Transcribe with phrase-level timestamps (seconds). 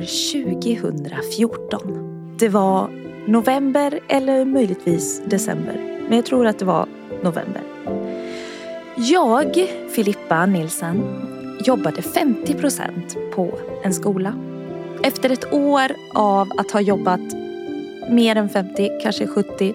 [0.00, 2.36] 2014.
[2.38, 2.90] Det var
[3.26, 6.00] november eller möjligtvis december.
[6.08, 6.86] Men jag tror att det var
[7.22, 7.62] november.
[8.96, 11.02] Jag, Filippa Nilsen,
[11.64, 14.34] jobbade 50 procent på en skola.
[15.02, 17.20] Efter ett år av att ha jobbat
[18.10, 19.74] mer än 50, kanske 70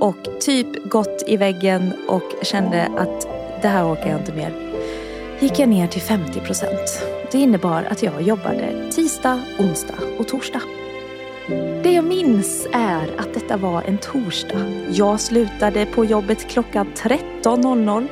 [0.00, 3.28] och typ gått i väggen och kände att
[3.62, 4.69] det här orkar jag inte mer.
[5.40, 7.02] Gick jag ner till 50 procent.
[7.32, 10.62] Det innebar att jag jobbade tisdag, onsdag och torsdag.
[11.82, 14.60] Det jag minns är att detta var en torsdag.
[14.92, 18.08] Jag slutade på jobbet klockan 13.00,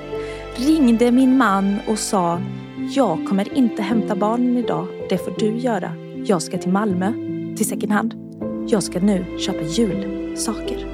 [0.57, 2.41] ringde min man och sa
[2.95, 5.93] jag kommer inte hämta barnen idag, det får du göra.
[6.25, 7.13] Jag ska till Malmö,
[7.57, 8.15] till second hand.
[8.69, 10.87] Jag ska nu köpa julsaker.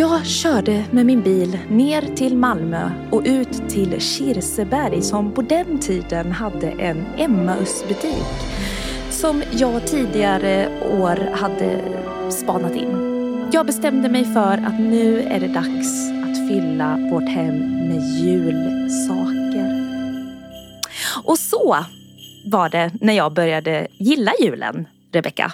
[0.00, 5.78] Jag körde med min bil ner till Malmö och ut till Kirseberg som på den
[5.78, 8.24] tiden hade en Emmausbutik.
[9.10, 10.68] som jag tidigare
[11.00, 11.80] år hade
[12.30, 13.48] spanat in.
[13.52, 19.80] Jag bestämde mig för att nu är det dags att fylla vårt hem med julsaker.
[21.24, 21.76] Och så
[22.46, 25.52] var det när jag började gilla julen, Rebecka.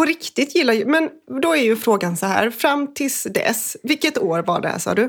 [0.00, 0.84] På riktigt gillar ju...
[0.86, 1.10] Men
[1.42, 4.94] då är ju frågan så här, fram tills dess, vilket år var det här sa
[4.94, 5.08] du?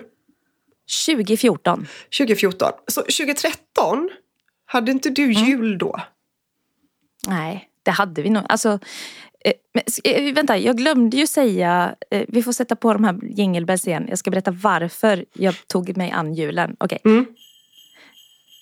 [1.07, 1.87] 2014.
[2.17, 2.71] 2014.
[2.87, 4.09] Så 2013,
[4.65, 5.45] hade inte du Mm.
[5.45, 6.01] jul då?
[7.27, 8.43] Nej, det hade vi nog.
[8.49, 8.79] Alltså,
[9.45, 13.19] eh, men, eh, vänta, jag glömde ju säga, eh, vi får sätta på de här
[13.23, 14.05] jinglebells igen.
[14.09, 16.75] Jag ska berätta varför jag tog mig an julen.
[16.79, 16.99] Okej.
[17.05, 17.25] Mm.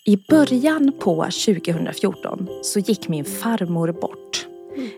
[0.06, 4.49] I början på 2014 så gick min farmor bort.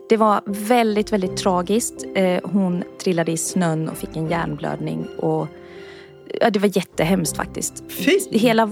[0.09, 2.05] Det var väldigt, väldigt tragiskt.
[2.15, 5.07] Eh, Hon trillade i snön och fick en hjärnblödning.
[5.17, 5.47] Och,
[6.39, 7.83] ja, det var jättehemskt faktiskt.
[7.89, 8.19] Fy!
[8.31, 8.71] Hela,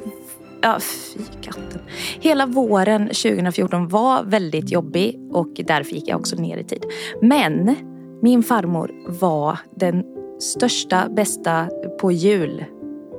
[0.61, 1.81] ja, fy katten.
[2.19, 6.85] Hela våren 2014 var väldigt jobbig och därför gick jag också ner i tid.
[7.21, 7.75] Men
[8.21, 10.03] min farmor var den
[10.39, 11.69] största, bästa
[12.01, 12.65] på jul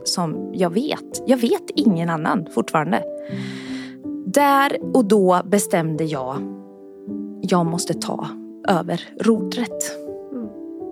[0.05, 1.23] som jag vet.
[1.27, 3.03] Jag vet ingen annan fortfarande.
[4.27, 6.60] Där och då bestämde jag
[7.43, 8.27] jag måste ta
[8.69, 9.97] över rodret.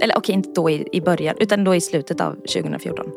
[0.03, 3.06] Eller okej, inte då i, i början, utan då i slutet av 2014.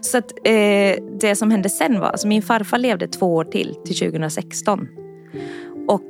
[0.00, 3.76] Så att eh, det som hände sen var, alltså min farfar levde två år till,
[3.84, 4.88] till 2016.
[5.88, 6.04] Och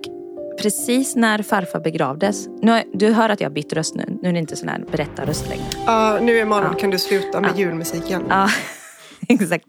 [0.63, 4.33] precis när farfar begravdes, nu, du hör att jag har bytt röst nu, nu är
[4.33, 5.65] det inte sån här berättarröst längre.
[5.87, 6.79] Ja, nu imorgon Ja.
[6.79, 7.59] kan du sluta med Ja.
[7.59, 8.23] julmusiken.
[8.29, 8.49] Ja,
[9.29, 9.65] exakt.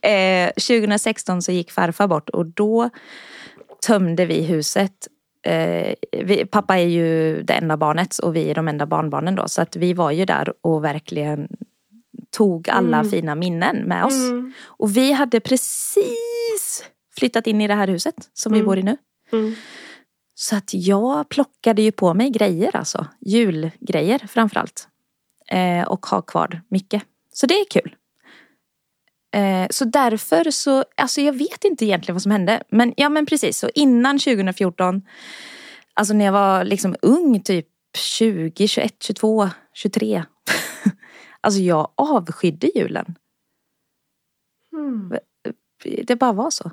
[0.00, 2.90] Eh, 2016 så gick farfar bort och då
[3.86, 5.08] tömde vi huset.
[5.42, 9.48] Eh, vi, pappa är ju det enda barnet och vi är de enda barnbarnen då.
[9.48, 11.48] Så att vi var ju där och verkligen
[12.30, 14.30] tog alla fina minnen med oss.
[14.30, 14.52] Mm.
[14.64, 16.84] Och vi hade precis
[17.18, 18.66] flyttat in i det här huset som vi Mm.
[18.66, 18.96] bor i nu.
[19.32, 19.54] Mm.
[20.34, 23.06] Så att jag plockade ju på mig grejer alltså.
[23.20, 24.88] Julgrejer framförallt.
[25.50, 27.02] Eh, och har kvar mycket.
[27.32, 27.94] Så det är kul.
[29.32, 32.62] Eh, så därför så, alltså jag vet inte egentligen vad som hände.
[32.68, 35.02] Men ja men precis, så innan 2014,
[35.94, 40.24] alltså när jag var liksom ung, typ 20, 21, 22, 23.
[41.40, 43.14] alltså jag avskydde julen.
[44.72, 45.12] Mm.
[46.06, 46.70] Det bara var så.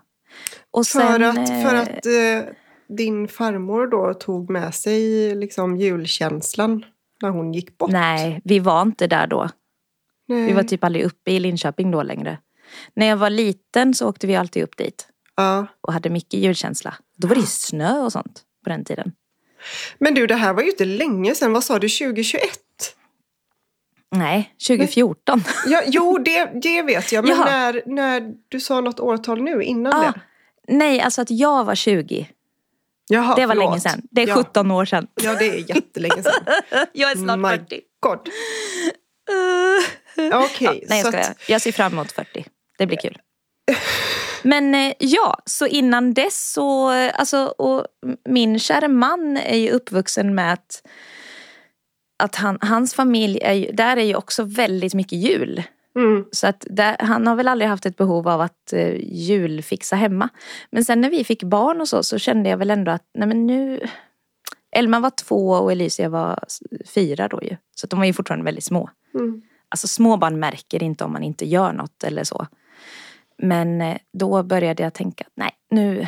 [0.72, 2.54] Och För sen, att, för eh, att eh,
[2.88, 6.86] din farmor då tog med sig liksom julkänslan
[7.22, 7.92] när hon gick bort?
[7.92, 9.50] Nej, vi var inte där då.
[10.28, 10.48] Nej.
[10.48, 12.38] Vi var typ aldrig uppe i Linköping då längre.
[12.94, 15.68] När jag var liten så åkte vi alltid upp dit ja.
[15.82, 16.96] och hade mycket julkänsla.
[17.18, 19.12] Då var det ju snö och sånt på den tiden.
[20.00, 21.54] Men du, det här var ju inte länge sedan.
[21.54, 22.42] Vad sa du, 2021?
[24.12, 25.44] Nej, 2014.
[25.68, 27.28] Ja, jo, det, det vet jag.
[27.28, 30.14] Men när, när du sa något årtal nu innan Ah, det?
[30.68, 32.30] nej, alltså att jag var 20.
[33.10, 33.70] Jaha, Det var förlåt.
[33.72, 34.02] länge sedan.
[34.12, 34.36] Det är ja.
[34.36, 35.08] 17 år sedan.
[35.24, 36.34] Ja, det är jättelänge sedan.
[36.94, 37.82] Jag är snart My 40.
[38.00, 38.20] God.
[40.20, 40.34] Uh.
[40.44, 41.32] Okej, Nej, jag skojar.
[41.32, 42.46] att, Jag ser fram emot 40.
[42.78, 43.18] Det blir kul.
[44.44, 47.86] Men eh, ja, så innan dess så, alltså, och
[48.30, 50.88] min kära man är ju uppvuxen med att,
[52.24, 55.64] att han, hans familj, är ju, där är ju också väldigt mycket jul.
[55.96, 59.96] mm, Så att där, han har väl aldrig haft ett behov av att eh, julfixa
[59.96, 60.30] hemma.
[60.72, 63.28] Men sen när vi fick barn och så, så kände jag väl ändå att nej
[63.28, 63.80] men nu...
[64.72, 66.40] Elma var två och Elysia var
[66.86, 67.58] fyra då ju.
[67.76, 68.90] Så de var ju fortfarande väldigt små.
[69.14, 69.42] mm.
[69.70, 72.48] Alltså små barn märker inte om man inte gör något eller så.
[73.38, 76.08] Men eh, då började jag tänka, nej nu,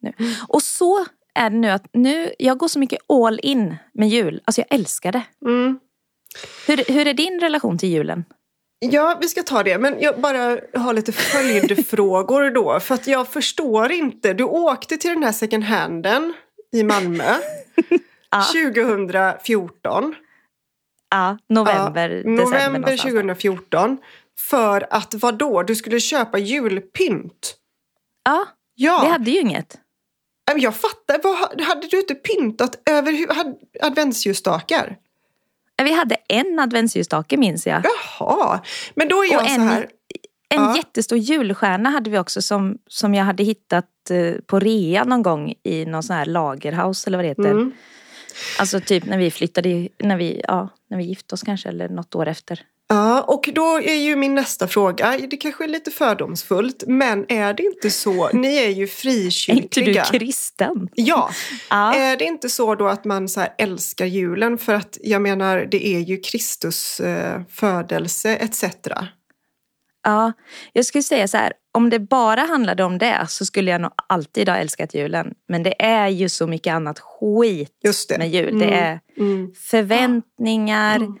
[0.00, 0.12] nu.
[0.48, 4.40] Och så är det nu att nu, jag går så mycket all in med jul.
[4.44, 5.22] Alltså jag älskar det.
[5.46, 5.78] Mm.
[6.66, 8.24] Hur, hur är din relation till julen?
[8.78, 9.78] Ja, vi ska ta det.
[9.78, 12.80] Men jag bara har lite följdfrågor då.
[12.80, 14.32] För att jag förstår inte.
[14.32, 16.34] Du åkte till den här second handen
[16.72, 17.34] i Malmö
[18.30, 18.44] Ja.
[18.72, 20.14] 2014.
[21.10, 23.10] Ja, november, Ja, december november någonstans där.
[23.10, 23.98] 2014.
[24.38, 25.62] För att vad då?
[25.62, 27.54] Du skulle köpa julpynt.
[28.24, 29.78] Ja, Ja, vi hade ju inget.
[30.52, 31.20] men jag fattar.
[31.22, 34.96] Vad, hade du inte pyntat över hade- adventsljusstakar?
[35.82, 37.82] Vi hade en adventsljusstake minns jag.
[38.18, 38.60] Jaha,
[38.94, 39.88] men då är jag Och så en- här.
[40.48, 40.76] En Ja.
[40.76, 45.54] jättestor julstjärna hade vi också som, som jag hade hittat eh, på rea någon gång
[45.62, 47.50] i någon sån här lagerhouse eller vad det heter.
[47.50, 47.72] Mm.
[48.58, 52.14] Alltså typ när vi flyttade, när vi, ja, när vi gifte oss kanske eller något
[52.14, 52.60] år efter.
[52.90, 57.54] Ja, och då är ju min nästa fråga, det kanske är lite fördomsfullt, men är
[57.54, 60.04] det inte så, ni är ju Är inte du frikyrkliga.
[60.04, 60.88] kristen?
[60.94, 61.30] Ja,
[61.70, 61.94] Ja.
[61.94, 65.86] är det inte så då att man så älskar julen för att jag menar det
[65.86, 68.64] är ju Kristus eh, födelse etc.
[70.04, 70.32] Ja,
[70.72, 73.90] jag skulle säga så här, om det bara handlade om det så skulle jag nog
[74.08, 75.34] alltid ha älskat julen.
[75.48, 77.72] Men det är ju så mycket annat skit
[78.08, 78.18] det.
[78.18, 78.58] med jul.
[78.58, 79.52] Det Mm, är Mm.
[79.54, 80.96] förväntningar.
[80.96, 81.18] Mm.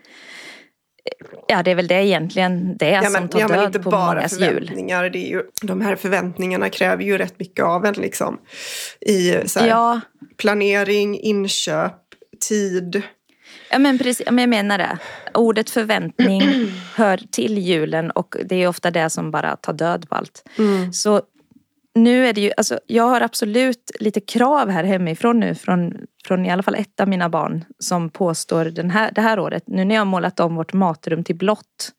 [1.48, 3.90] Ja, det är väl det egentligen det Ja, som men, tar ja, död inte på
[3.90, 4.40] bara mångas jul.
[4.54, 5.10] förväntningar.
[5.10, 8.38] Det är ju, de här förväntningarna kräver ju rätt mycket av en liksom.
[9.00, 10.00] I så här, Ja,
[10.36, 11.94] planering, inköp,
[12.48, 13.02] tid.
[13.70, 14.26] ja, men precis.
[14.26, 14.98] Jag menar det.
[15.34, 16.42] Ordet förväntning
[16.94, 20.48] hör till julen och det är ofta det som bara tar död på allt.
[20.58, 20.92] Mm.
[20.92, 21.22] Så
[21.94, 25.92] nu är det ju, alltså jag har absolut lite krav här hemifrån nu från,
[26.24, 29.62] från i alla fall ett av mina barn som påstår den här, det här året,
[29.66, 31.92] nu när jag har målat om vårt matrum till blått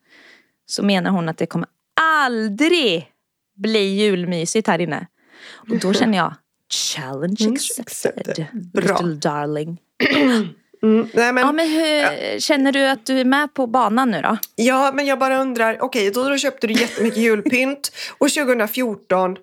[0.66, 1.70] så menar hon att det kommer
[2.02, 3.12] aldrig
[3.56, 5.08] bli julmysigt här inne.
[5.52, 6.34] Och då känner jag
[6.74, 9.78] challenge Mm, accepted, little darling.
[10.82, 11.08] Mm.
[11.14, 14.38] Nej, men, Ja men hur, känner du att du är med på banan nu då?
[14.56, 19.38] Ja, men jag bara undrar, okej, då, då köpte du jättemycket julpynt och 2014,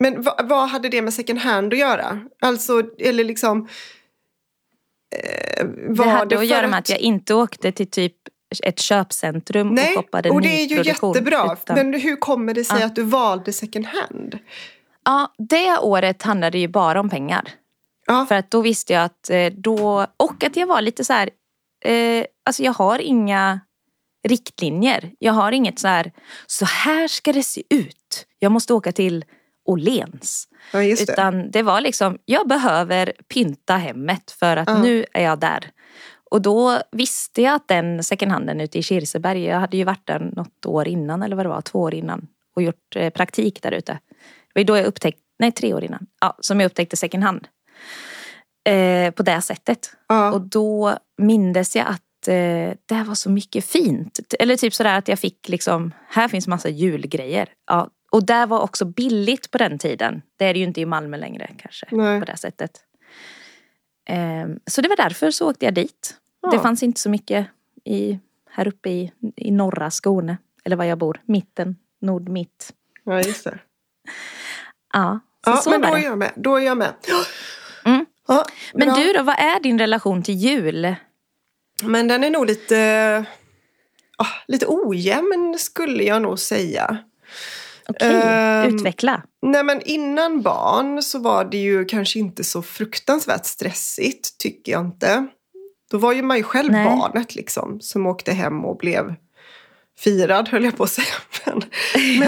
[0.00, 2.20] men vad, vad hade det med second hand att göra?
[2.40, 3.68] Alltså, eller liksom...
[5.16, 5.66] Eh,
[5.96, 8.14] det hade att göra med att jag inte åkte till typ
[8.64, 11.52] ett köpcentrum Nej, och shoppade och det är ju jättebra.
[11.62, 12.86] utan- Men hur kommer det sig Ja.
[12.86, 14.38] att du valde second hand?
[15.04, 17.48] Ja, det året handlade ju bara om pengar.
[18.06, 21.12] Ja, För att då visste jag att eh, då, och att jag var lite så
[21.12, 21.30] här,
[21.84, 23.60] eh, alltså jag har inga
[24.28, 25.10] riktlinjer.
[25.18, 26.12] Jag har inget så här,
[26.46, 28.26] så här ska det se ut.
[28.38, 29.24] Jag måste åka till
[29.70, 30.48] Åhléns.
[30.72, 30.82] ja.
[30.82, 34.82] Utan det var liksom, jag behöver pynta hemmet för att Ja.
[34.82, 35.70] nu är jag där.
[36.30, 40.06] Och då visste jag att den second handen ute i Kirseberg, jag hade ju varit
[40.06, 42.26] där något år innan eller vad det var, två år innan
[42.56, 43.98] och gjort eh, praktik där ute.
[44.54, 47.48] Det var då jag upptäckte, nej tre år innan, ja, som jag upptäckte second hand.
[48.68, 49.90] Eh, på det sättet.
[50.08, 50.32] Ja.
[50.32, 54.20] Och då mindes jag att eh, det var så mycket fint.
[54.38, 57.48] Eller typ sådär att jag fick liksom, här finns massa julgrejer.
[57.66, 60.22] Ja, och det var också billigt på den tiden.
[60.36, 61.86] Det är det ju inte i Malmö längre kanske.
[61.90, 62.20] Nej.
[62.20, 62.84] På det sättet.
[64.08, 66.14] Ehm, så det var därför så åkte jag dit.
[66.42, 66.50] Ja.
[66.50, 67.46] Det fanns inte så mycket
[67.84, 68.18] i,
[68.50, 70.36] här uppe i, i norra Skåne.
[70.64, 71.20] Eller var jag bor.
[71.24, 72.72] Mitten, nord-mitt.
[73.04, 73.58] ja, just det.
[74.92, 76.32] Ja, så, Ja, så men då är jag med.
[76.36, 76.94] Då är jag med.
[77.84, 78.06] Mm.
[78.28, 78.96] Ja, Men bra.
[78.96, 80.94] du då, vad är din relation till jul?
[81.82, 83.24] Men den är nog lite,
[84.18, 86.98] ah, lite ojämn skulle jag nog säga.
[87.90, 89.22] Okej, Ehm, utveckla.
[89.42, 94.80] Nej men innan barn så var det ju kanske inte så fruktansvärt stressigt, tycker jag
[94.86, 95.26] inte.
[95.90, 96.84] Då var ju man ju själv Nej.
[96.84, 99.14] barnet liksom, som åkte hem och blev
[99.98, 101.06] firad, höll jag på att säga.
[101.46, 101.62] Men,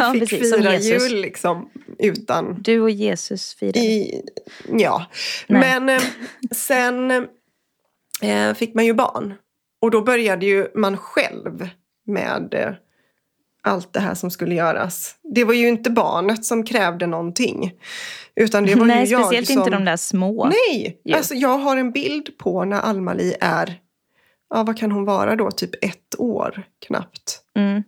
[0.01, 2.63] Ja, fick precis, fira jul liksom utan...
[2.63, 3.79] Du och Jesus firade.
[3.79, 4.23] I,
[4.79, 5.07] ja,
[5.47, 5.61] Nej.
[5.61, 6.03] men eh,
[6.51, 7.11] sen
[8.23, 9.35] eh, fick man ju barn.
[9.83, 11.69] Och då började ju man själv
[12.07, 12.73] med eh,
[13.63, 15.15] allt det här som skulle göras.
[15.35, 17.73] Det var ju inte barnet som krävde någonting.
[18.37, 19.59] Utan det var Nej, ju jag speciellt som...
[19.59, 20.45] inte de där små.
[20.45, 21.01] Nej!
[21.05, 21.15] ju.
[21.15, 23.79] Alltså jag har en bild på när Alma-Li är,
[24.55, 27.41] ja vad kan hon vara då, typ ett år knappt.
[27.57, 27.83] Mm.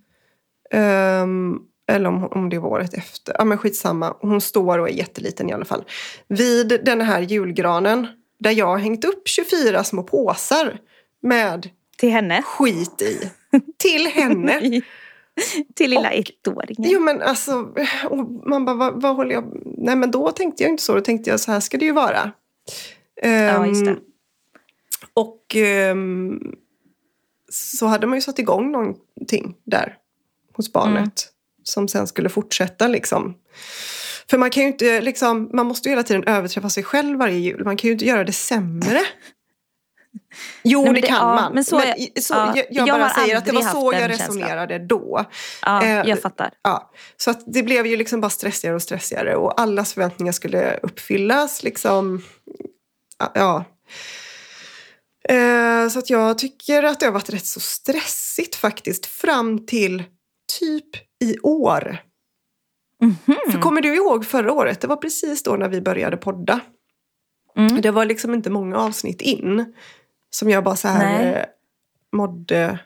[0.71, 1.59] Ehm,
[1.93, 3.37] eller om, om det var året efter.
[3.39, 4.15] Ja men skitsamma.
[4.21, 5.85] Hon står och är jätteliten i alla fall.
[6.29, 8.07] Vid den här julgranen
[8.39, 10.79] där jag har hängt upp 24 små påsar
[11.23, 12.43] med Till henne.
[12.43, 13.31] skit i.
[13.79, 14.83] Till henne.
[15.75, 16.15] Till lilla Och-
[16.47, 16.91] ettåringen.
[16.91, 17.73] Jo men alltså,
[18.47, 19.45] man bara, vad, vad håller jag...
[19.79, 20.95] Nej men då tänkte jag inte så.
[20.95, 22.33] Då tänkte jag så här ska det ju vara.
[23.23, 23.91] Ja, just det.
[23.91, 23.99] Ehm,
[25.15, 26.41] Och ehm,
[27.51, 29.97] så hade man ju satt igång någonting där
[30.57, 30.97] hos barnet.
[30.97, 31.11] Mm.
[31.63, 33.35] Som sen skulle fortsätta liksom.
[34.31, 37.39] För man kan ju inte liksom, man måste ju hela tiden överträffa sig själv varje
[37.39, 37.65] jul.
[37.65, 39.01] Man kan ju inte göra det sämre.
[40.63, 41.53] Jo, men det, kan ja, man.
[41.55, 43.93] men så är- i- så, ja, jag, jag jag bara säger att det var så
[43.93, 44.37] jag den känslan.
[44.39, 45.25] resonerade då.
[45.63, 46.51] Ja, Eh, jag fattar.
[46.63, 50.77] Ja, så att det blev ju liksom bara stressigare och stressigare och allas förväntningar skulle
[50.77, 51.63] uppfyllas.
[51.63, 52.23] Liksom.
[53.35, 53.65] Ja.
[55.29, 60.03] Eh, så att jag tycker att det har varit rätt så stressigt faktiskt fram till
[60.61, 61.99] typ i år.
[63.03, 63.37] Mhm.
[63.53, 64.81] För kommer du ihåg förra året?
[64.81, 66.61] Det var precis då när vi började podda.
[67.57, 67.81] Mm.
[67.81, 69.75] Det var liksom inte många avsnitt in
[70.35, 71.35] som jag bara så här Nej.
[71.35, 71.45] eh,
[72.13, 72.79] mådde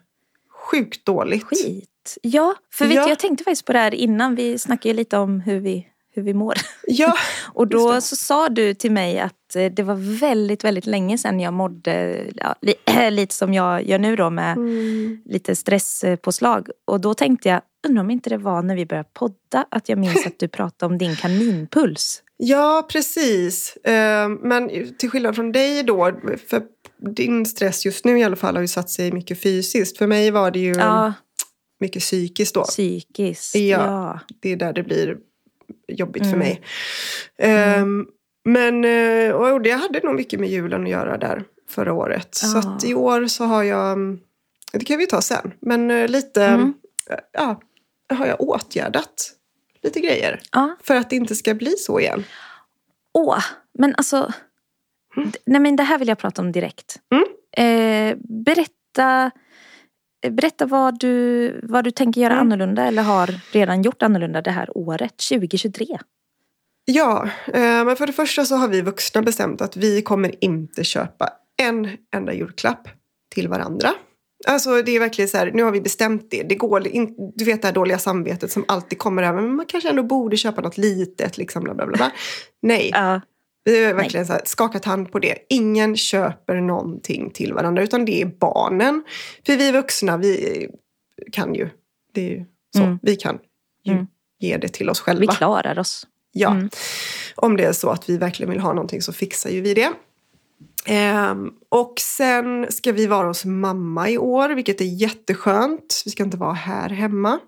[0.70, 1.44] sjukt dåligt.
[1.44, 2.18] Skit.
[2.22, 3.02] Ja, för vet Ja.
[3.04, 4.34] du, jag tänkte faktiskt på det här innan.
[4.34, 6.54] Vi snackade ju lite om hur vi, hur vi mår.
[6.86, 7.14] Ja,
[7.54, 11.40] Och då så sa du till mig att eh, det var väldigt, väldigt länge sedan
[11.40, 12.74] jag mådde ja, li,
[13.10, 15.22] lite som jag gör nu då med Mm.
[15.24, 16.68] lite stresspåslag.
[16.84, 19.98] Och då tänkte jag, undrar om inte det var när vi började podda att jag
[19.98, 22.22] minns att du pratade om din kaninpuls.
[22.36, 23.76] ja precis.
[23.76, 26.12] Eh, men till skillnad från dig då,
[26.48, 26.62] för
[26.98, 29.98] din stress just nu i alla fall har ju satt sig mycket fysiskt.
[29.98, 31.12] För mig var det ju Ja,
[31.80, 32.64] mycket psykiskt då.
[32.64, 33.54] psykiskt.
[33.54, 33.60] Ja.
[33.84, 34.20] Ja.
[34.40, 35.16] Det är där det blir
[35.88, 36.38] jobbigt för Mm.
[36.38, 36.62] mig.
[37.38, 38.06] Ehm,
[38.44, 42.34] men eh, och jag hade nog mycket med julen att göra där förra året.
[42.34, 42.58] Så Ja.
[42.76, 44.18] att i år så har jag, mm,
[44.72, 46.74] det kan vi ta sen, men eh, lite, Mm.
[47.32, 47.60] ja,
[48.14, 49.32] har jag åtgärdat
[49.82, 50.40] lite grejer.
[50.82, 52.24] För att det inte ska bli så igen.
[53.14, 53.38] Åh,
[53.78, 54.32] men alltså.
[55.46, 56.96] Nej men det här vill jag prata om direkt.
[57.14, 57.24] Mm.
[57.56, 59.30] Eh, berätta
[60.28, 62.46] berätta vad, du, vad du tänker göra Mm.
[62.46, 65.86] annorlunda eller har redan gjort annorlunda det här året, 2023.
[66.84, 70.84] Ja, eh, men för det första så har vi vuxna bestämt att vi kommer inte
[70.84, 71.30] köpa
[71.62, 72.88] en enda julklapp
[73.34, 73.88] till varandra.
[74.48, 76.42] Alltså det är verkligen så här, nu har vi bestämt det.
[76.42, 79.42] Det går in, du vet det här dåliga samvetet som alltid kommer över.
[79.42, 82.12] Men man kanske ändå borde köpa något litet liksom bla bla bla.
[82.62, 83.20] Nej, Ja.
[83.64, 85.38] Vi har verkligen så här, skakat hand på det.
[85.48, 89.04] Ingen köper någonting till varandra utan det är barnen.
[89.46, 90.68] För vi vuxna, vi
[91.32, 91.68] kan ju,
[92.14, 92.44] det är ju
[92.76, 92.98] så, Mm.
[93.02, 93.38] vi kan
[93.84, 94.06] ju Mm.
[94.40, 95.32] ge det till oss Vi själva.
[95.32, 96.06] klarar oss.
[96.32, 96.70] Ja, Mm.
[97.36, 99.92] om det är så att vi verkligen vill ha någonting så fixar ju vi det.
[100.86, 106.02] Ehm, och sen ska vi vara hos mamma i år, vilket är jätteskönt.
[106.04, 107.38] Vi ska inte vara här hemma.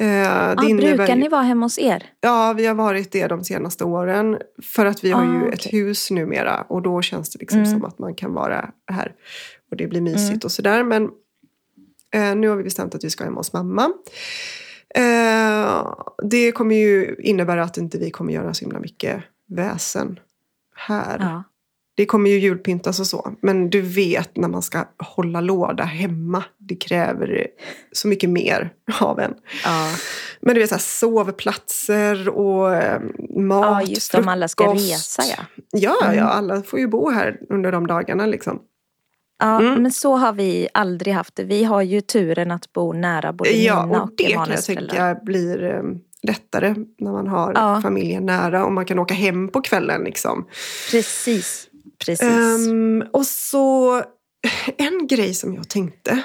[0.00, 2.04] Eh, Ja, innebär brukar ni vara hemma hos er?
[2.20, 4.38] Ja, vi har varit det de senaste åren.
[4.62, 5.52] För att vi har Ah, ju okej.
[5.52, 7.70] ett hus numera och då känns det liksom Mm.
[7.70, 9.12] som att man kan vara här.
[9.70, 10.40] Och det blir mysigt Mm.
[10.44, 10.84] och sådär.
[10.84, 11.04] Men
[12.14, 13.90] eh, nu har vi bestämt att vi ska hem hos mamma.
[14.94, 20.18] Eh, det kommer ju innebära att inte vi kommer göra så himla mycket väsen
[20.76, 21.16] här.
[21.20, 21.42] Ja.
[21.96, 23.32] Det kommer ju julpyntas och så.
[23.42, 26.44] Men du vet när man ska hålla låda hemma.
[26.58, 27.46] Det kräver
[27.92, 29.34] så mycket mer av en.
[29.64, 29.90] Ja.
[30.40, 33.00] Men du vet så här, sovplatser och eh,
[33.38, 34.92] mat, ja, just det, om alla ska frukost.
[34.92, 35.44] resa ja.
[35.72, 36.16] Ja, Mm.
[36.18, 38.58] ja, alla får ju bo här under de dagarna liksom.
[39.38, 39.82] Ja, Mm.
[39.82, 41.44] men så har vi aldrig haft det.
[41.44, 44.64] Vi har ju turen att bo nära både Ja, mina och och, det kan jag
[44.64, 45.82] tänka blir eh,
[46.22, 47.80] lättare när man har Ja.
[47.82, 50.46] familjen nära och man kan åka hem på kvällen liksom.
[50.90, 51.68] Precis.
[51.98, 52.28] Precis.
[52.28, 54.02] Ehm, och så
[54.76, 56.22] en grej som jag tänkte.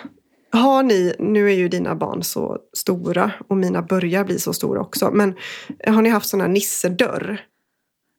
[0.52, 4.82] Har ni, nu är ju dina barn så stora och mina börjar bli så stora
[4.82, 5.12] också.
[5.12, 5.36] Men
[5.88, 7.42] har ni haft sån här nissedörr?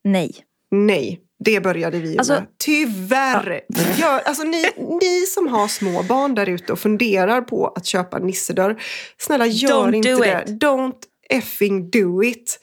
[0.04, 0.34] Nej.
[0.70, 2.46] Nej, det började vi ju Alltså- med.
[2.58, 3.60] Tyvärr!
[4.00, 4.64] Ja, alltså ni,
[5.00, 8.82] ni som har små barn där ute och funderar på att köpa nissedörr.
[9.18, 10.44] Snälla gör Don't inte do det.
[10.48, 10.62] it.
[10.62, 10.94] Don't
[11.30, 12.60] effing do it.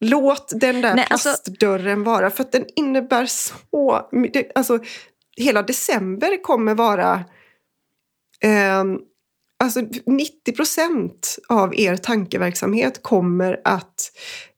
[0.00, 2.30] Låt den där Nej, alltså- plastdörren vara.
[2.30, 4.08] För att den innebär så.
[4.54, 4.78] Alltså,
[5.36, 7.24] hela december kommer vara...
[8.40, 8.98] ehm,
[9.64, 14.10] alltså 90 procent av er tankeverksamhet kommer att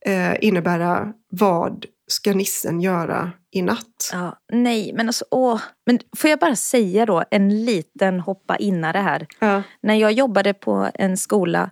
[0.07, 4.11] eh, innebära vad ska nissen göra i natt?
[4.13, 5.61] Ja, nej, men alltså åh.
[5.87, 9.27] Men får jag bara säga då en liten hoppa inare här.
[9.39, 9.63] Ja.
[9.83, 11.71] När jag jobbade på en skola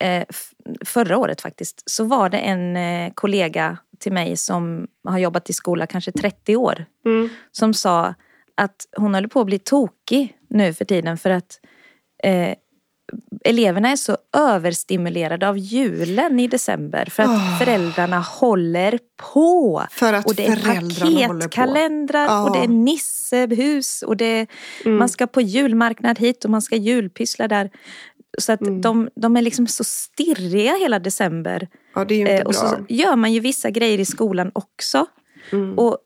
[0.00, 0.24] eh,
[0.84, 5.52] förra året faktiskt så var det en eh, kollega till mig som har jobbat i
[5.52, 7.28] skola kanske 30 år Mm.
[7.52, 8.14] som sa
[8.56, 11.60] att hon håller på att bli tokig nu för tiden för att
[12.24, 12.54] eh,
[13.44, 17.56] eleverna är så överstimulerade av julen i december för att Ah.
[17.58, 18.98] föräldrarna håller
[19.34, 19.84] på.
[19.90, 22.42] För att och det är paketkalendrar Ja.
[22.44, 24.46] och det är nissehus och det är,
[24.84, 24.98] Mm.
[24.98, 27.70] man ska på julmarknad hit och man ska julpyssla där.
[28.38, 28.80] Så att Mm.
[28.80, 31.68] de, de är liksom så stirriga hela december.
[31.94, 34.50] Ja, det är ju inte Eh, och så gör man ju vissa grejer i skolan
[34.54, 35.06] också.
[35.52, 35.78] Mm.
[35.78, 35.98] Och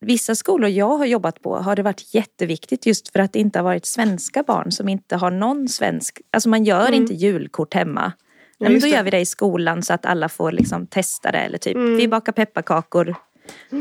[0.00, 3.58] vissa skolor jag har jobbat på har det varit jätteviktigt just för att det inte
[3.58, 6.20] har varit svenska barn som inte har någon svensk.
[6.32, 6.94] Alltså man gör Mm.
[6.94, 8.12] inte julkort hemma.
[8.58, 8.88] Ja, men då det.
[8.92, 11.38] gör vi det i skolan så att alla får liksom testa det.
[11.38, 11.96] Eller typ Mm.
[11.96, 13.14] vi bakar pepparkakor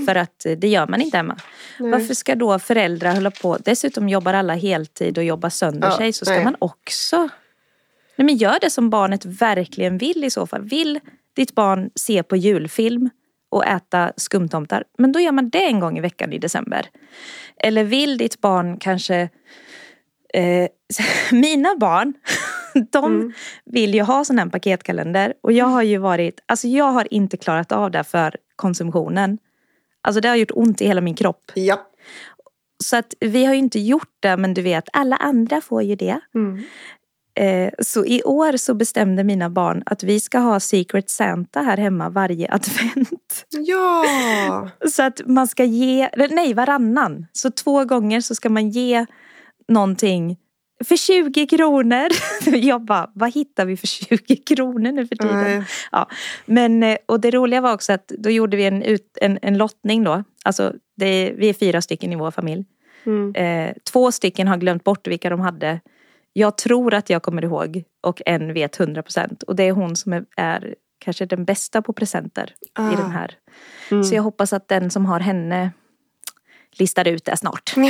[0.05, 1.38] För att eh, det gör man inte hemma.
[1.79, 1.91] Nej.
[1.91, 3.57] Varför ska då föräldrar hålla på?
[3.65, 6.13] Dessutom jobbar alla heltid och jobbar sönder Ja, sig.
[6.13, 6.43] Så ska nej.
[6.43, 7.29] man också...
[8.15, 10.62] Nej, men gör det som barnet verkligen vill i så fall.
[10.62, 11.00] Vill
[11.36, 13.10] ditt barn se på julfilm
[13.51, 16.86] och äta skumtomtar, men då gör man det en gång i veckan i december.
[17.58, 19.29] Eller vill ditt barn kanske...
[20.34, 20.67] Eh,
[21.32, 22.13] mina barn,
[22.91, 23.34] de Mm.
[23.65, 25.34] vill ju ha sån här paketkalender.
[25.41, 26.39] Och jag har ju varit...
[26.46, 29.38] Alltså jag har inte klarat av det för konsumtionen.
[30.01, 31.51] Alltså det har gjort ont i hela min kropp.
[31.53, 31.88] Ja.
[32.84, 35.96] Så att vi har ju inte gjort det, men du vet, alla andra får ju
[35.96, 36.20] det.
[36.36, 36.63] Mm.
[37.35, 41.77] Eh, så i år så bestämde mina barn att vi ska ha Secret Santa här
[41.77, 43.45] hemma varje advent.
[43.49, 44.69] Ja!
[44.89, 47.25] Så att man ska ge, nej varannan.
[47.31, 49.05] Så två gånger så ska man ge
[49.67, 50.37] någonting
[50.83, 52.07] för 20 kronor.
[52.55, 55.43] Jag bara, vad hittar vi för 20 kronor nu för tiden?
[55.43, 55.63] Nej.
[55.91, 56.09] Ja,
[56.45, 59.57] men, eh, och det roliga var också att då gjorde vi en, ut, en, en
[59.57, 60.23] lottning då.
[60.43, 62.65] Alltså det, vi är fyra stycken i vår familj.
[63.05, 63.35] Mm.
[63.35, 65.79] Eh, två stycken har glömt bort vilka de hade.
[66.33, 69.43] Jag tror att jag kommer ihåg och en vet 100 procent.
[69.43, 72.93] Och det är hon som är, är kanske den bästa på presenter Ah.
[72.93, 73.35] i den här.
[73.91, 74.03] Mm.
[74.03, 75.71] Så jag hoppas att den som har henne
[76.79, 77.73] listar ut det snart.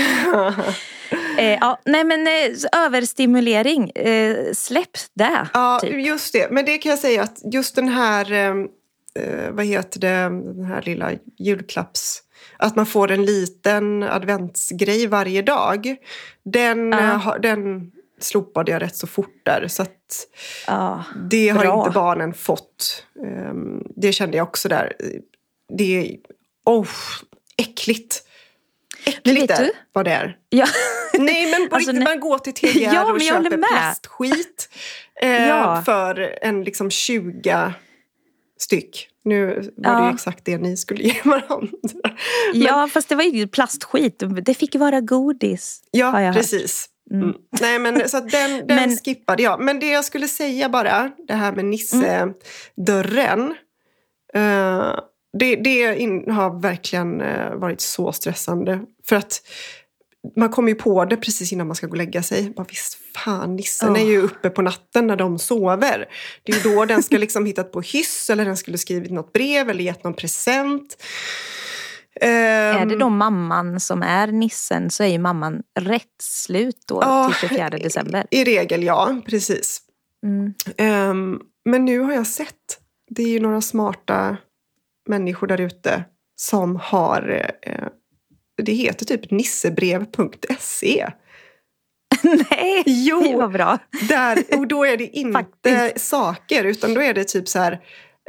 [1.37, 5.47] Eh, ja, nej men eh, överstimulering, eh, släpp det.
[5.53, 6.05] Ja, typ.
[6.07, 6.51] just det.
[6.51, 8.55] Men det kan jag säga att just den här, eh,
[9.23, 10.09] eh, vad heter det,
[10.53, 12.19] den här lilla julklapps...
[12.57, 15.95] Att man får en liten adventsgrej varje dag.
[16.45, 17.91] Den, har- den
[18.23, 19.67] slopade jag rätt så fort där.
[19.67, 19.85] Så
[20.67, 21.79] Ja, det har Bra.
[21.79, 23.05] inte barnen fått.
[23.25, 24.93] Ehm, det kände jag också där.
[25.77, 26.15] Det är...
[26.65, 26.87] Oh,
[27.57, 28.23] äckligt.
[29.05, 29.71] Men Äckligt vet är du?
[29.93, 30.37] vad det är.
[30.49, 30.65] ja.
[31.19, 34.69] Nej men på Alltså, riktigt, man går till TGR Ja, och men köper plastskit
[35.21, 35.81] eh, Ja.
[35.85, 37.73] för en liksom 20
[38.59, 39.09] styck.
[39.25, 40.07] Nu var det Ja.
[40.09, 41.77] ju exakt det ni skulle ge varandra.
[42.53, 44.23] ja, fast det var ju plastskit.
[44.45, 45.83] Det fick vara godis.
[45.91, 46.45] Ja, jag hört.
[47.13, 47.23] Mm.
[47.29, 47.35] Mm.
[47.61, 49.61] Nej, men, så den, den Men- skippade jag.
[49.61, 53.55] Men det jag skulle säga bara, det här med Nisse-dörren.
[54.33, 54.95] eh,
[55.39, 58.79] det det in, har verkligen eh, varit så stressande.
[59.07, 59.41] För att
[60.35, 62.49] man kommer ju på det precis innan man ska gå och lägga sig.
[62.49, 64.01] Bara, visst fan, nissen Ja.
[64.01, 66.05] är ju uppe på natten när de sover.
[66.43, 69.33] Det är ju då den ska liksom hittat på hyss eller den skulle skrivit något
[69.33, 71.03] brev eller gett någon present.
[72.23, 76.99] Är Ehm, det då mamman som är nissen så är ju mamman rätt slut då
[77.01, 78.25] Ja, till 24 december.
[78.31, 79.81] I regel ja, precis.
[80.25, 80.53] Mm.
[80.77, 84.37] Ehm, men nu har jag sett, det är ju några smarta
[85.09, 86.03] människor där ute
[86.35, 87.87] som har, eh,
[88.63, 91.07] det heter typ nissebrev.se.
[92.23, 93.21] Nej, Jo.
[93.21, 93.77] det var bra.
[94.09, 97.79] Där, och då är det inte saker utan då är det typ så här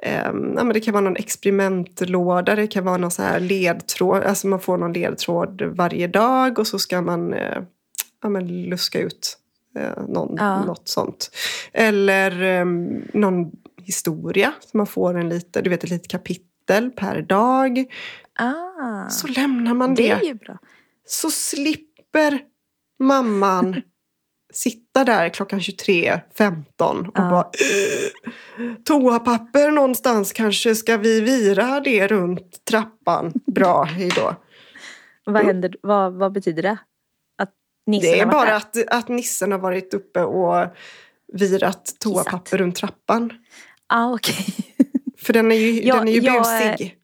[0.05, 4.23] ehm, ja, men det kan vara någon experimentlåda, det kan vara någon så här ledtråd,
[4.23, 7.59] alltså man får någon ledtråd varje dag och så ska man eh,
[8.23, 9.39] ja, men luska ut
[9.79, 10.65] eh, någon, Ja.
[10.65, 11.31] något sånt.
[11.73, 13.51] Eller ehm, någon
[13.83, 17.85] historia, så man får en lite, du vet ett litet kapitel per dag.
[18.39, 20.59] Ah, Så lämnar man det det.
[21.07, 22.41] Så slipper
[22.99, 23.83] mamman
[24.55, 27.31] sitta där klockan 23.15 och Ja.
[27.31, 28.31] bara "Eh,
[28.85, 33.33] toapapper någonstans kanske ska vi vira det runt trappan.
[33.47, 34.37] Bra, då.
[35.25, 36.79] Vad, händer, vad, vad betyder det?
[37.39, 37.51] Att
[37.87, 38.57] nissen Det är bara där?
[38.57, 40.67] att, att nissen har varit uppe och
[41.33, 43.33] virat toapapper runt trappan.
[43.87, 44.47] Ah, okej.
[45.19, 46.99] För den är ju, Ja, den är ju jag, busig.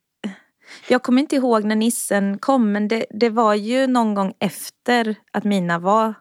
[0.87, 5.15] Jag kommer inte ihåg när nissen kom men det, det var ju någon gång efter
[5.31, 6.13] att mina var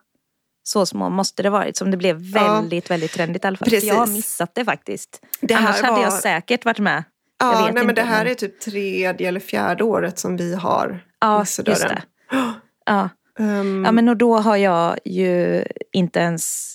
[0.73, 2.53] så små måste det varit som det blev Ja.
[2.53, 3.69] väldigt, väldigt trendigt i alla fall.
[3.83, 5.21] Jag har missat det faktiskt.
[5.41, 7.05] Det här Annars hade jag var- säkert varit med.
[7.39, 10.55] Ja, nej, men inte, det här men- är typ tredje eller fjärde året som vi
[10.55, 12.03] har Ja, just det.
[12.87, 13.09] Ja.
[13.39, 16.67] Ehm, ja, men och då har jag ju inte ens...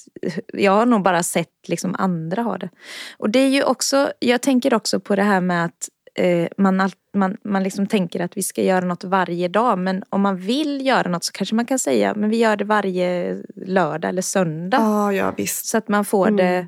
[0.53, 2.69] Jag har nog bara sett liksom andra ha det.
[3.17, 6.81] Och det är ju också, jag tänker också på det här med att eh, man,
[6.81, 9.77] all, man, man liksom tänker att vi ska göra något varje dag.
[9.79, 12.65] Men om man vill göra något så kanske man kan säga men vi gör det
[12.65, 14.77] varje lördag eller söndag.
[14.77, 15.65] Ja, ja visst.
[15.65, 16.37] Så att man får Mm.
[16.37, 16.67] det...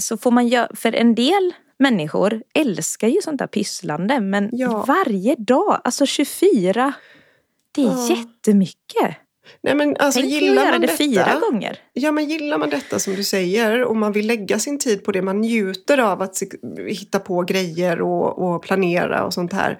[0.00, 4.20] Så får man göra, för en del människor älskar ju sånt där pysslande.
[4.20, 4.84] Men Ja.
[4.88, 6.92] varje dag, alltså 24.
[7.72, 8.08] Det är Ja.
[8.16, 9.16] jättemycket.
[9.60, 11.78] Nej, men alltså, Tänk gillar göra man det detta, fyra gånger.
[11.92, 15.12] Ja, men gillar man detta som du säger och man vill lägga sin tid på
[15.12, 16.42] det, man njuter av att
[16.88, 19.78] hitta på grejer och, och planera och sånt här.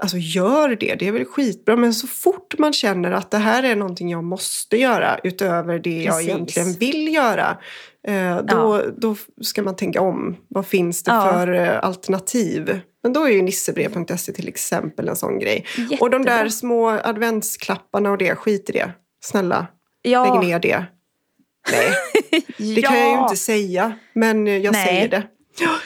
[0.00, 1.76] Alltså gör det, det är väl skitbra.
[1.76, 6.02] Men så fort man känner att det här är någonting jag måste göra utöver det
[6.02, 6.28] jag Precis.
[6.28, 7.58] egentligen vill göra.
[8.06, 10.36] Eh, då, då ska man tänka om.
[10.48, 11.32] Vad finns det Ja.
[11.32, 12.80] för eh, alternativ?
[13.02, 15.66] Men då är ju nissebrev.se till exempel en sån grej.
[16.00, 16.42] Och de Jättebra.
[16.42, 18.90] där små adventsklapparna och det, skit i det.
[19.24, 19.66] Snälla,
[20.02, 20.34] ja.
[20.34, 20.84] lägg ner det.
[21.72, 21.92] Nej,
[22.74, 23.98] det kan jag ju inte säga.
[24.12, 24.86] Men eh, jag Nej.
[24.86, 25.22] säger det.
[25.60, 25.70] Ja.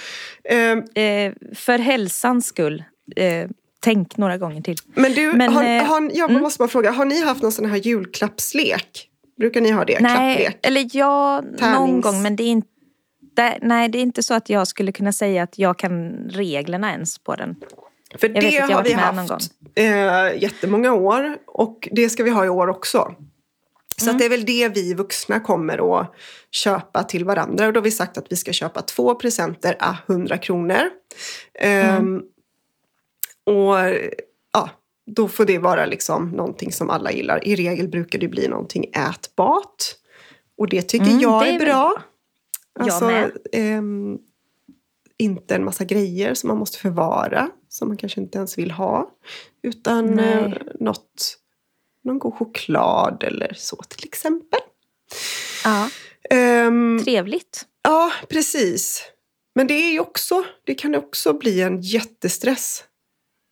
[0.45, 2.85] Eh, för hälsans skull,
[3.17, 3.49] eh,
[3.81, 4.77] tänk några gånger till.
[4.95, 6.43] Men du, Men, har, har, jag mm.
[6.43, 9.10] måste bara fråga, har ni haft någon sån här julklappslek?
[9.41, 10.01] Brukar ni ha det?
[10.01, 10.67] Nej, Klapplek?
[10.67, 12.67] eller ja, någon Tärnings- gång men det är inte
[13.63, 17.19] Nej, det är inte så att jag skulle kunna säga att jag kan reglerna ens
[17.19, 17.57] på den.
[18.19, 22.31] För att det jag har vi någon haft eh, jättemånga år och det ska vi
[22.31, 23.15] ha i år också.
[23.97, 24.19] Så Mm.
[24.19, 26.15] det är väl det vi vuxna kommer att
[26.51, 27.67] köpa till varandra.
[27.67, 30.81] Och då har vi sagt att vi ska köpa två presenter à 100 kronor.
[31.61, 32.23] Ehm, Mm.
[33.47, 33.77] och
[34.53, 34.71] ja,
[35.15, 37.49] då får det vara liksom någonting som alla gillar.
[37.49, 39.85] I regel brukar det bli någonting ätbart.
[40.59, 41.95] Och det tycker Mm, jag det är, är bra.
[41.95, 42.03] bra.
[42.85, 44.19] Alltså, ehm,
[45.19, 47.51] inte en massa grejer som man måste förvara.
[47.69, 49.11] Som man kanske inte ens vill ha.
[49.63, 50.35] Utan Nej.
[50.35, 51.37] eh, något,
[52.05, 54.61] någon god choklad eller så till exempel.
[55.65, 55.89] Ja,
[56.31, 57.65] Ehm, trevligt.
[57.83, 59.03] ja, precis.
[59.55, 62.85] Men det är ju också, det kan också bli en jättestress.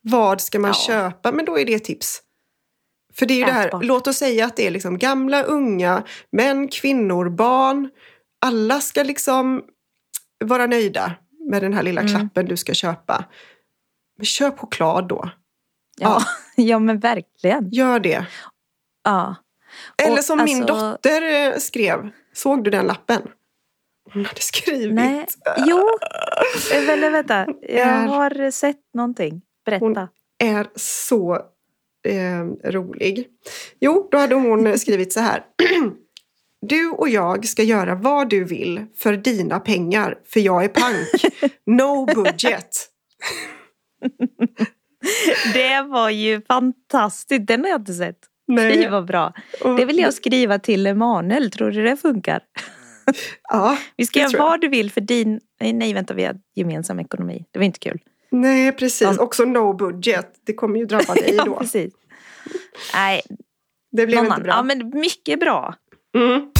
[0.02, 0.74] Vad ska man Ja.
[0.86, 1.32] köpa?
[1.32, 2.22] Men då är det tips.
[3.14, 3.84] För det är ju det här, Ätbart.
[3.84, 7.90] låt oss säga att det är liksom gamla, unga, män, kvinnor, barn.
[8.40, 9.62] Alla ska liksom
[10.44, 11.12] vara nöjda
[11.50, 12.14] med den här lilla Mm.
[12.14, 13.24] klappen du ska köpa.
[14.16, 15.30] Men köp choklad då.
[15.96, 16.22] Ja,
[16.56, 17.70] ja men verkligen.
[17.70, 18.26] Gör det.
[19.04, 19.34] Ja.
[20.02, 22.10] Eller som min alltså- dotter eh, skrev.
[22.32, 23.22] Såg du den lappen?
[24.12, 24.94] Hon hade skrivit.
[24.94, 25.26] Nej.
[25.66, 25.88] Jo,
[26.72, 27.46] eh, eller vänta.
[27.62, 29.42] Jag har sett någonting.
[29.70, 29.84] Berätta.
[29.84, 31.34] Hon- är så
[32.08, 33.26] eh, rolig.
[33.80, 35.42] Jo, då hade hon skrivit så här.
[36.60, 41.34] Du och jag ska göra vad du vill för dina pengar, för jag är pank.
[41.66, 42.70] No budget.
[45.54, 47.46] Det var ju fantastiskt.
[47.46, 48.18] Den har jag inte sett.
[48.46, 48.90] Nej.
[48.90, 49.32] vad bra.
[49.64, 51.50] och- Det vill jag skriva till Emanuel.
[51.50, 52.40] Tror du det funkar?
[53.48, 54.38] Ja, Vi ska Det göra jag.
[54.38, 55.40] vad du vill för din...
[55.60, 57.44] Nej, vänta, vi har gemensam ekonomi.
[57.50, 58.00] Det var inte kul.
[58.30, 59.00] Nej, precis.
[59.16, 59.22] Ja.
[59.22, 60.32] Också no budget.
[60.46, 61.56] Det kommer ju drabba dig Ja, då.
[61.56, 61.94] precis.
[62.94, 63.22] Nej,
[63.92, 64.52] Det blev någon inte bra.
[64.52, 65.74] Ja, men mycket bra.
[66.16, 66.50] Mm.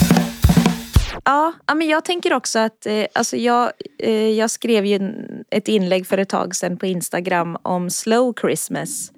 [1.25, 5.01] Ja, men jag tänker också att eh, alltså jag, eh, jag skrev ju
[5.51, 9.13] ett inlägg för ett tag sedan på Instagram om slow Christmas.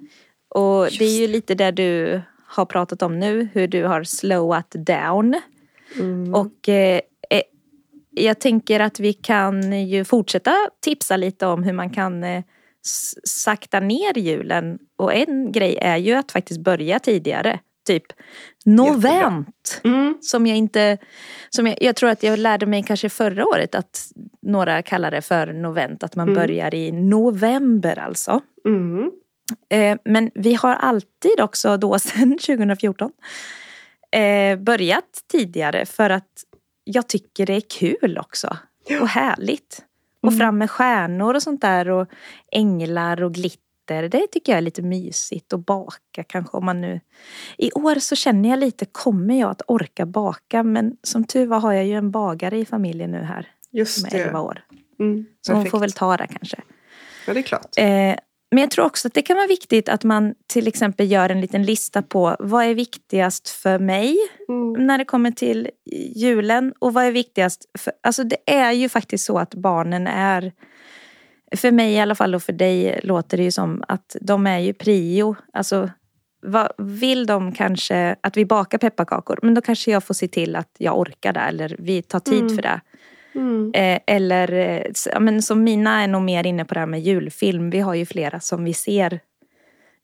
[0.55, 4.71] Och det är ju lite det du har pratat om nu, hur du har slowat
[4.71, 5.41] down.
[5.99, 6.35] Mm.
[6.35, 7.01] Och eh,
[8.11, 12.45] jag tänker att vi kan ju fortsätta tipsa lite om hur man kan eh,
[13.25, 14.79] sakta ner julen.
[14.99, 17.59] Och en grej är ju att faktiskt börja tidigare.
[17.87, 18.05] Typ
[18.65, 19.81] novent.
[19.85, 20.19] Mm.
[20.21, 20.99] Som jag inte...
[21.51, 24.01] Som jag, jag tror att jag lärde mig kanske förra året att
[24.43, 26.03] några kallar det för novent.
[26.03, 26.35] Att man Mm.
[26.41, 28.41] börjar i november alltså.
[28.65, 29.11] Mm.
[29.71, 33.11] Eh, men vi har alltid också då sedan 2014
[34.17, 36.45] eh, börjat tidigare för att
[36.85, 38.57] jag tycker det är kul också.
[39.01, 39.85] Och härligt.
[40.23, 40.39] Och Mm.
[40.39, 42.07] fram med stjärnor och sånt där och
[42.53, 44.09] änglar och glitter.
[44.09, 47.01] Det tycker jag är lite mysigt att baka kanske om man nu...
[47.59, 50.63] I år så känner jag lite, kommer jag att orka baka?
[50.63, 54.19] Men som tur var har jag ju en bagare i familjen nu här Just som
[54.19, 54.45] är 11 det.
[54.45, 54.65] år.
[55.01, 55.27] Mm.
[55.41, 56.57] Så hon får väl ta det kanske.
[57.27, 57.69] Ja, det är klart.
[57.79, 58.15] Eh,
[58.51, 61.41] men jag tror också att det kan vara viktigt att man till exempel gör en
[61.41, 64.17] liten lista på vad är viktigast för mig
[64.49, 64.87] Mm.
[64.87, 65.71] när det kommer till
[66.17, 70.53] julen och vad är viktigast för, alltså det är ju faktiskt så att barnen är
[71.57, 74.59] för mig i alla fall och för dig låter det ju som att de är
[74.59, 75.37] ju prio.
[75.53, 75.91] Alltså
[76.43, 80.57] vad, vill de kanske att vi bakar pepparkakor men då kanske jag får se till
[80.57, 82.55] att jag orkar det eller vi tar tid Mm.
[82.57, 82.81] för det.
[83.35, 83.71] Mm.
[83.75, 86.87] Eh, eller eh, s- ja, men som mina är nog mer inne på det här
[86.87, 87.71] med julfilm.
[87.71, 89.21] Vi har ju flera som vi ser.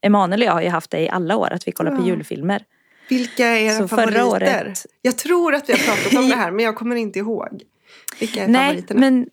[0.02, 2.06] Emanuel och jag har ju haft det i alla år att vi kollar på Ja.
[2.06, 2.62] julfilmer.
[3.08, 4.24] Vilka är era Så favoriter?
[4.26, 7.62] året- Jag tror att vi har pratat om det här men jag kommer inte ihåg.
[8.20, 9.00] Vilka är Nej, favoriterna?
[9.00, 9.28] men,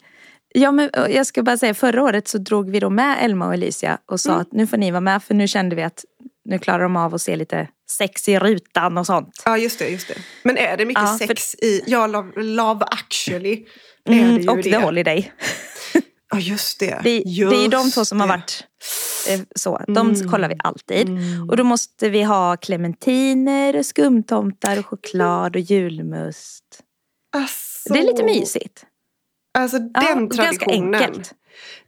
[0.54, 3.54] ja, men jag ska bara säga förra året så drog vi då med Elma och
[3.54, 4.42] Alicia och sa Mm.
[4.42, 6.06] att nu får ni vara med för nu kände vi att
[6.46, 9.42] nu klarar de av att se lite sex i rutan och sånt.
[9.46, 10.16] Ja, just det, just det.
[10.44, 11.82] Men är det mycket Ja, för- sex i...
[11.88, 13.66] Ja, Love, love actually.
[14.06, 14.64] Är Mm, det ju och det.
[14.64, 15.32] The Holiday.
[16.36, 17.00] Ja, just det.
[17.04, 18.34] Det, det är de Just två som har det.
[18.34, 18.64] varit
[19.30, 19.82] eh, så.
[19.88, 20.30] De Mm.
[20.32, 21.10] kollar vi alltid.
[21.10, 21.50] Mm.
[21.50, 26.64] Och då måste vi ha clementiner, skumtomtar, och choklad och julmust.
[27.36, 28.86] Alltså, Det är lite mysigt.
[29.58, 30.96] Alltså Ja, den ganska traditionen.
[31.02, 31.34] enkelt.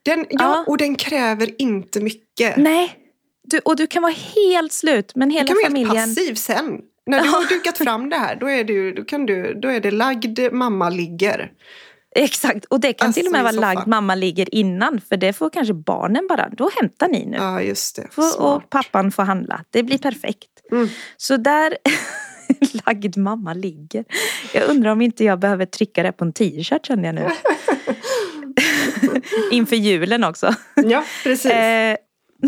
[0.04, 0.66] Den, ja, Ja.
[0.68, 2.58] och den kräver inte mycket.
[2.58, 2.96] Nej,
[3.48, 5.98] du, och du kan vara helt slut, men hela du kan vara familjen...
[5.98, 6.82] helt passiv sen.
[7.06, 9.80] När du har dukat fram det här, då är, du, då kan du, då är
[9.80, 11.52] det lagd mamma ligger.
[12.16, 15.18] Exakt, och det kan Alltså, till och med i vara lagd mamma ligger innan, för
[15.18, 17.38] det får kanske barnen bara, då hämtar ni nu.
[17.38, 18.08] Ja, just det.
[18.12, 18.36] Smart.
[18.36, 19.64] och pappan får handla.
[19.70, 20.50] Det blir perfekt.
[20.72, 20.88] Mm.
[21.18, 21.78] Så där
[22.86, 24.06] lagd mamma ligger.
[24.54, 27.30] Jag undrar om inte jag behöver trycka det på en t-shirt känner jag nu.
[29.52, 30.56] Inför julen också.
[30.76, 31.52] Ja, precis.
[31.52, 31.98] Eh,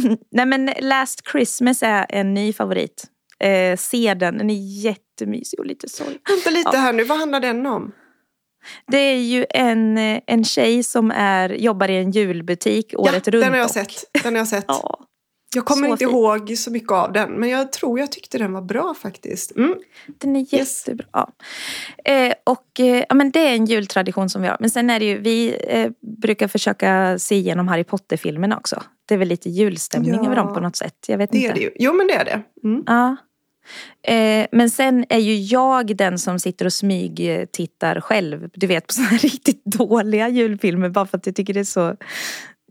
[0.31, 3.05] nej men Last Christmas är en ny favorit.
[3.39, 6.19] Eh, se den, den är jättemysig och lite sorglig.
[6.29, 6.79] Vänta lite ja.
[6.79, 7.91] här nu, vad handlar den om?
[8.87, 13.31] Det är ju en, eh, en tjej som är, jobbar i en julbutik året ja,
[13.31, 13.43] runt.
[13.43, 14.23] den har jag och- sett.
[14.23, 14.65] Den har jag sett.
[14.67, 15.06] Ja,
[15.55, 16.09] jag kommer så inte fin.
[16.15, 19.55] ihåg så mycket av den, men jag tror jag tyckte den var bra faktiskt.
[19.55, 19.75] Mm.
[20.17, 20.51] Den är Yes.
[20.87, 21.29] jättebra.
[22.05, 24.57] Eh, och eh, ja, men det är en jultradition som vi har.
[24.59, 25.89] Men sen är det ju, vi eh,
[26.21, 28.83] brukar försöka se igenom Harry Potter-filmerna också.
[29.07, 30.25] Det är väl lite julstämning Ja.
[30.25, 31.05] över dem på något sätt.
[31.07, 31.49] Jag vet Det inte.
[31.49, 31.71] är det ju.
[31.75, 32.41] Jo, men det är det.
[32.63, 32.83] Mm.
[32.87, 33.15] Ja.
[34.13, 38.49] Eh, men sen är ju jag den som sitter och smygtittar själv.
[38.53, 41.95] Du vet på här riktigt dåliga julfilmer bara för att jag tycker det är så...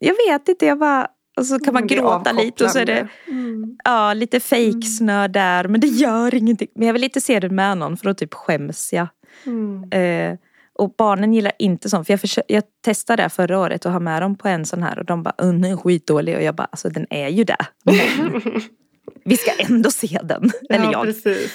[0.00, 1.08] Jag vet inte, jag bara...
[1.36, 3.08] Och så kan man är gråta lite och så är det.
[3.28, 3.76] Mm.
[3.84, 5.68] ja, lite fejksnö där.
[5.68, 6.68] Men det gör ingenting.
[6.74, 9.06] Men jag vill inte se det med någon för då typ skäms jag.
[9.46, 9.92] Mm.
[10.32, 10.38] Eh,
[10.78, 12.06] och barnen gillar inte sånt.
[12.06, 14.82] För jag, försö- jag testade det förra året och ha med dem på en sån
[14.82, 16.36] här och de bara, "Uh, den är skitdålig.
[16.36, 17.56] Och jag bara, alltså den är ju det.
[17.84, 17.94] Men
[19.24, 20.50] vi ska ändå se den.
[20.70, 21.02] Eller ja, jag.
[21.04, 21.52] precis.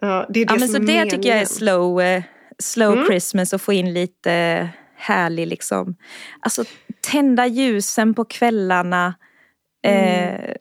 [0.00, 1.46] Ja, det är det Ja, men som så är det tycker jag är meningen.
[1.46, 2.22] slow, eh,
[2.58, 3.06] slow Mm.
[3.06, 5.96] Christmas och få in lite härlig liksom.
[6.40, 6.64] Alltså
[7.00, 9.14] tända ljusen på kvällarna.
[9.86, 10.34] Mm.
[10.34, 10.54] Eh,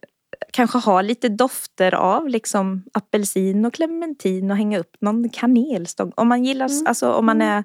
[0.53, 6.11] kanske ha lite dofter av liksom apelsin och clementin och hänga upp någon kanelstång.
[6.15, 6.83] Om man gillar, Mm.
[6.87, 7.63] alltså om man är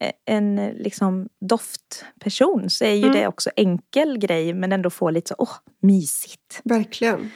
[0.00, 3.14] eh, en liksom doftperson så är ju Mm.
[3.16, 6.60] det också enkel grej men ändå få lite så, åh, mysigt.
[6.64, 7.30] Verkligen.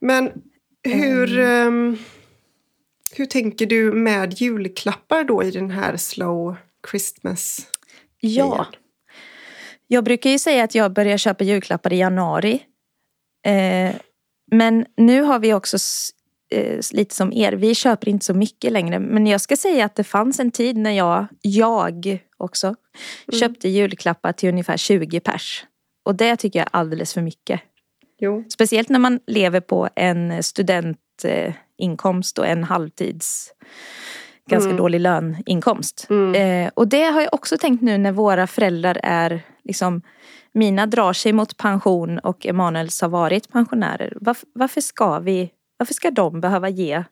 [0.00, 0.30] Men
[0.82, 1.66] hur, Mm.
[1.66, 1.98] ehm,
[3.16, 6.56] hur tänker du med julklappar då i den här slow
[6.90, 7.66] Christmas?
[8.20, 8.66] Ja.
[9.86, 12.62] Jag brukar ju säga att jag börjar köpa julklappar i januari.
[13.46, 13.94] Eh,
[14.52, 15.76] men nu har vi också
[16.54, 18.98] eh, lite som er, vi köper inte så mycket längre.
[18.98, 22.74] Men jag ska säga att det fanns en tid när jag, jag också,
[23.40, 25.64] köpte julklappar till ungefär 20 pers.
[26.04, 27.60] Och det tycker jag är alldeles för mycket.
[28.18, 28.44] Jo.
[28.48, 33.52] Speciellt när man lever på en studentinkomst och en halvtids
[34.50, 34.76] ganska Mm.
[34.76, 36.06] dålig löninkomst.
[36.10, 36.34] Mm.
[36.66, 40.02] Eh, och det har jag också tänkt nu när våra föräldrar är liksom
[40.52, 44.12] mina drar sig mot pension och Emanuels har varit pensionärer.
[44.20, 47.04] Varför, varför ska vi, varför ska de behöva ge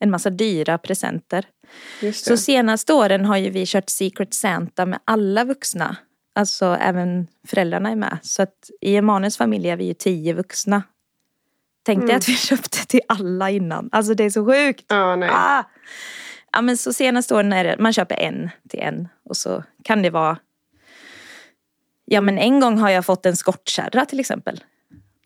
[0.00, 1.46] en massa dyra presenter?
[2.14, 5.96] Så senaste åren har ju vi kört Secret Santa med alla vuxna.
[6.34, 8.18] Alltså även föräldrarna är med.
[8.22, 10.82] Så att i Emanuels familj är vi ju tio vuxna.
[11.86, 12.16] Tänk dig Mm.
[12.18, 13.88] att vi köpte till alla innan.
[13.92, 14.84] Alltså det är så sjukt.
[14.88, 15.30] Ja, nej.
[15.32, 15.62] Ah!
[16.54, 19.08] Ja men så senaste åren är det, man köper en till en.
[19.24, 20.38] Och så kan det vara
[22.04, 24.64] Ja men en gång har jag fått en skottkärra till exempel.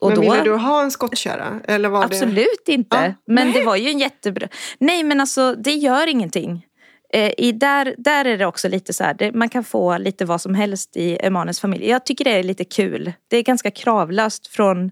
[0.00, 1.60] Och men då, ville du ha en skottkärra?
[1.64, 2.04] Eller var Det...
[2.04, 2.96] Absolut inte.
[2.96, 3.58] Ja, men nej.
[3.58, 4.48] det var ju en jättebra...
[4.78, 6.66] Nej men alltså det gör ingenting.
[7.12, 10.24] Eh, i där, där är det också lite så här, det, man kan få lite
[10.24, 11.88] vad som helst i Emanuels familj.
[11.88, 13.12] Jag tycker det är lite kul.
[13.28, 14.90] Det är ganska kravlöst från,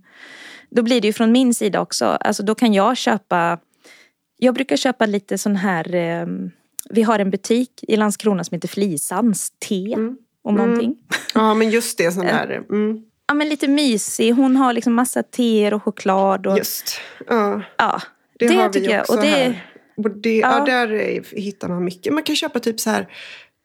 [0.70, 2.04] då blir det ju från min sida också.
[2.04, 3.58] Alltså då kan jag köpa,
[4.36, 6.26] jag brukar köpa lite sån här, eh,
[6.90, 9.92] vi har en butik i Landskrona som heter Flisans te.
[9.92, 10.16] Mm.
[10.42, 10.96] Och någonting.
[11.34, 12.12] Ja, men just det.
[12.12, 12.62] Sån där.
[12.70, 13.02] Mm.
[13.28, 16.46] Ja men lite mysig, hon har liksom massa teer och choklad.
[16.46, 17.00] Och, Just.
[17.28, 18.02] Ja, ja,
[18.38, 19.00] det, det har vi jag.
[19.00, 19.66] också Och det- här.
[19.96, 20.58] Och det, ja.
[20.58, 20.64] Ja.
[20.64, 22.14] där är- hittar man mycket.
[22.14, 23.08] Man kan köpa typ så här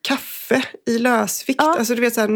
[0.01, 1.61] kaffe i lösvikt.
[1.63, 1.75] Ja.
[1.79, 2.29] Alltså du vet så här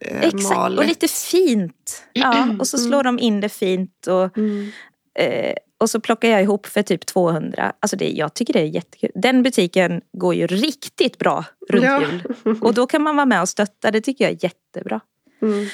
[0.00, 0.78] Exakt, nymalet.
[0.78, 2.02] och lite fint.
[2.12, 4.68] Ja, och så slår de in det fint och, Mm.
[5.18, 7.72] eh, och så plockar jag ihop för typ 200.
[7.80, 9.10] Alltså det, jag tycker det är jättekul.
[9.14, 12.02] Den butiken går ju riktigt bra runt Ja.
[12.02, 12.58] jul.
[12.60, 15.00] Och då kan man vara med och stötta, det tycker jag är jättebra.
[15.42, 15.66] Mm.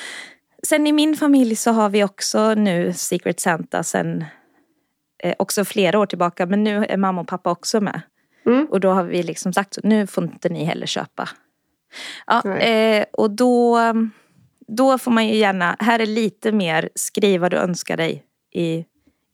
[0.62, 4.24] Sen i min familj så har vi också nu Secret Santa sen
[5.22, 6.46] eh, också flera år tillbaka.
[6.46, 8.00] Men nu är mamma och pappa också med.
[8.46, 8.66] Mm.
[8.70, 11.28] Och då har vi liksom sagt så, nu får inte ni heller köpa.
[12.26, 13.78] Ja, eh, och då,
[14.68, 18.84] då får man ju gärna, här är lite mer skriv vad du önskar dig i,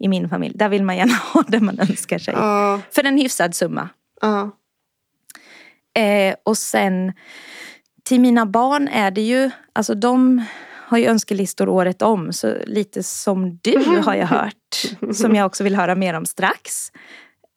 [0.04, 0.54] i min familj.
[0.58, 2.34] Där vill man gärna ha det man önskar sig.
[2.34, 3.88] Ja, För en hyfsad summa.
[4.20, 4.50] ja.
[5.96, 7.12] Eh, och sen
[8.04, 12.32] till mina barn är det ju, alltså de har ju önskelistor året om.
[12.32, 15.14] Så lite som du har jag hört.
[15.14, 16.90] Som jag också vill höra mer om strax.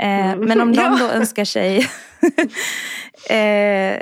[0.01, 1.77] Eh, men om de då önskar sig
[3.29, 4.01] eh,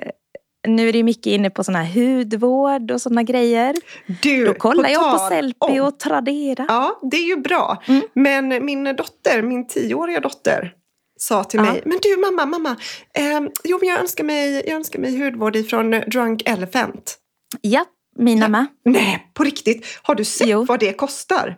[0.67, 3.75] nu är det ju mycket inne på sån här hudvård och såna grejer.
[4.21, 6.65] Du, Då kollar på jag på Sellpy och Tradera.
[6.67, 7.83] Ja, det är ju bra.
[7.87, 8.01] Mm.
[8.13, 10.73] Men min dotter, min tioåriga dotter,
[11.17, 11.63] sa till Ja.
[11.65, 12.75] mig, men du mamma, mamma,
[13.13, 17.17] eh, jo men jag önskar mig, jag önskar mig hudvård ifrån Drunk Elephant.
[17.61, 17.85] Ja,
[18.17, 18.49] mina Ja.
[18.49, 18.65] med.
[18.85, 20.63] Nej, på riktigt, har du sett Jo.
[20.63, 21.57] vad det kostar?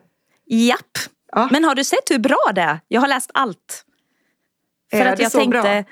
[0.49, 0.97] Japp.
[1.31, 1.49] Ja.
[1.51, 2.79] Men har du sett hur bra det är?
[2.87, 3.83] Jag har läst allt.
[4.91, 5.83] För Är att det jag så tänkte, bra?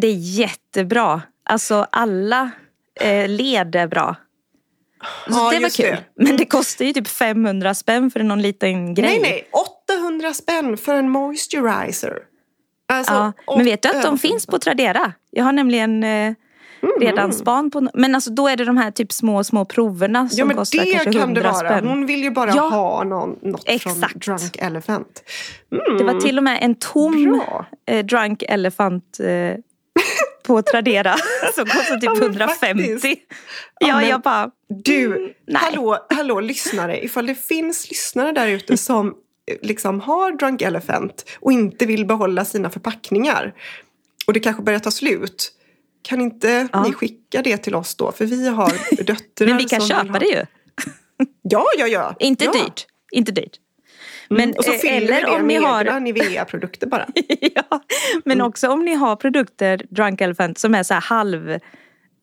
[0.00, 1.22] det är jättebra.
[1.44, 2.50] Alltså alla
[3.00, 4.16] eh, led är bra.
[5.26, 5.86] Så Ja, det var kul.
[5.86, 6.24] det.
[6.24, 9.06] Men det kostar ju typ 500 spänn för någon liten grej.
[9.06, 9.48] Nej, nej,
[9.98, 12.18] 800 spänn för en moisturizer.
[12.88, 15.12] Alltså, Ja, men vet du att de finns på Tradera?
[15.30, 16.34] Jag har nämligen eh,
[16.82, 17.00] Mm.
[17.00, 17.88] redan span på...
[17.94, 20.90] Men alltså då är det de här typ små, små proverna som Ja, kostar det
[20.92, 21.54] kanske kan 100 det vara.
[21.68, 21.86] spänn.
[21.88, 22.62] Hon vill ju bara Ja.
[22.68, 24.14] ha någon, något från Exakt.
[24.14, 25.22] Drunk Elephant.
[25.72, 25.98] Mm.
[25.98, 27.66] Det var till och med en tom Bra.
[27.86, 29.26] eh, Drunk Elephant eh,
[30.46, 31.16] på Tradera
[31.54, 32.66] som kostade Ja, typ men 150.
[32.66, 33.04] faktiskt.
[33.80, 34.50] Ja, Ja, jag bara...
[34.68, 35.62] Du, nej.
[35.62, 37.04] hallå, hallå lyssnare.
[37.04, 42.06] Ifall det finns lyssnare där ute som eh, liksom har Drunk Elephant och inte vill
[42.06, 43.54] behålla sina förpackningar
[44.26, 45.52] och det kanske börjar ta slut.
[46.02, 46.82] Kan inte Ja.
[46.82, 48.12] ni skicka det till oss då?
[48.12, 48.72] För vi har
[49.04, 50.18] döttrar Men vi kan som köpa ha...
[50.18, 50.42] det ju.
[51.42, 52.14] Ja, ja, ja.
[52.20, 52.52] Inte ja.
[52.52, 52.86] dyrt.
[53.12, 53.56] Inte dyrt.
[54.34, 54.48] Mm.
[54.50, 57.06] Men, och så eh, fyller vi eller det om ni med har- Nivea-produkter bara.
[57.54, 57.80] ja,
[58.24, 58.46] men Mm.
[58.46, 61.50] också om ni har produkter, Drunk Elephant, som är så här halv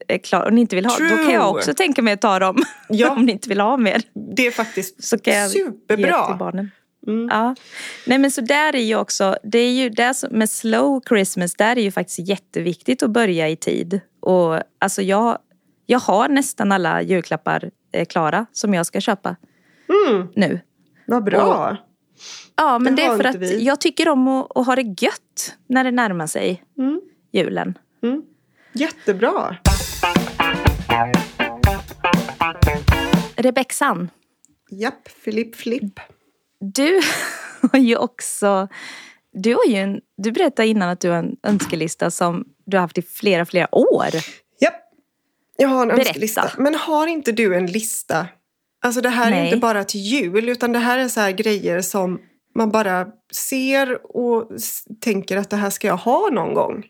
[0.08, 1.34] eh, klar och ni inte vill ha, då kan True.
[1.34, 2.64] jag också tänka mig att ta dem.
[2.90, 3.12] Ja.
[3.12, 4.02] om ni inte vill ha mer.
[4.36, 6.36] Det är faktiskt Så kan jag ge till superbra.
[6.40, 6.72] barnen.
[7.08, 7.28] Mm.
[7.32, 7.56] Ja.
[8.08, 11.54] Nej men så där är ju också, det är ju det som, med slow Christmas,
[11.56, 14.00] där är ju faktiskt jätteviktigt att börja i tid.
[14.20, 15.38] Och alltså jag,
[15.86, 19.36] jag har nästan alla julklappar eh, klara som jag ska köpa
[20.10, 20.28] Mm.
[20.36, 20.60] nu.
[21.08, 21.78] Vad bra.
[22.62, 23.64] Ja men Det det, är för att vi.
[23.64, 27.02] jag tycker om att, att ha det gött när det närmar sig Mm.
[27.32, 27.78] julen.
[28.04, 28.22] Mm.
[28.74, 29.56] Jättebra.
[33.36, 34.10] Rebexan,
[34.72, 36.00] Japp, Filip Flipp.
[36.60, 37.00] du
[37.72, 38.68] har ju också,
[39.34, 42.82] du har ju en, du berättade innan att du har en önskelista som du har
[42.82, 44.08] haft i flera, flera år.
[44.62, 44.74] Japp.
[45.58, 46.02] Jag har en Berätta.
[46.10, 46.52] önskelista.
[46.58, 48.28] Men har inte du en lista?
[48.84, 49.46] Alltså det här är Nej.
[49.46, 52.22] inte bara till jul utan det här är så här grejer som
[52.56, 54.52] man bara ser och
[55.02, 56.86] tänker att det här ska jag ha någon gång.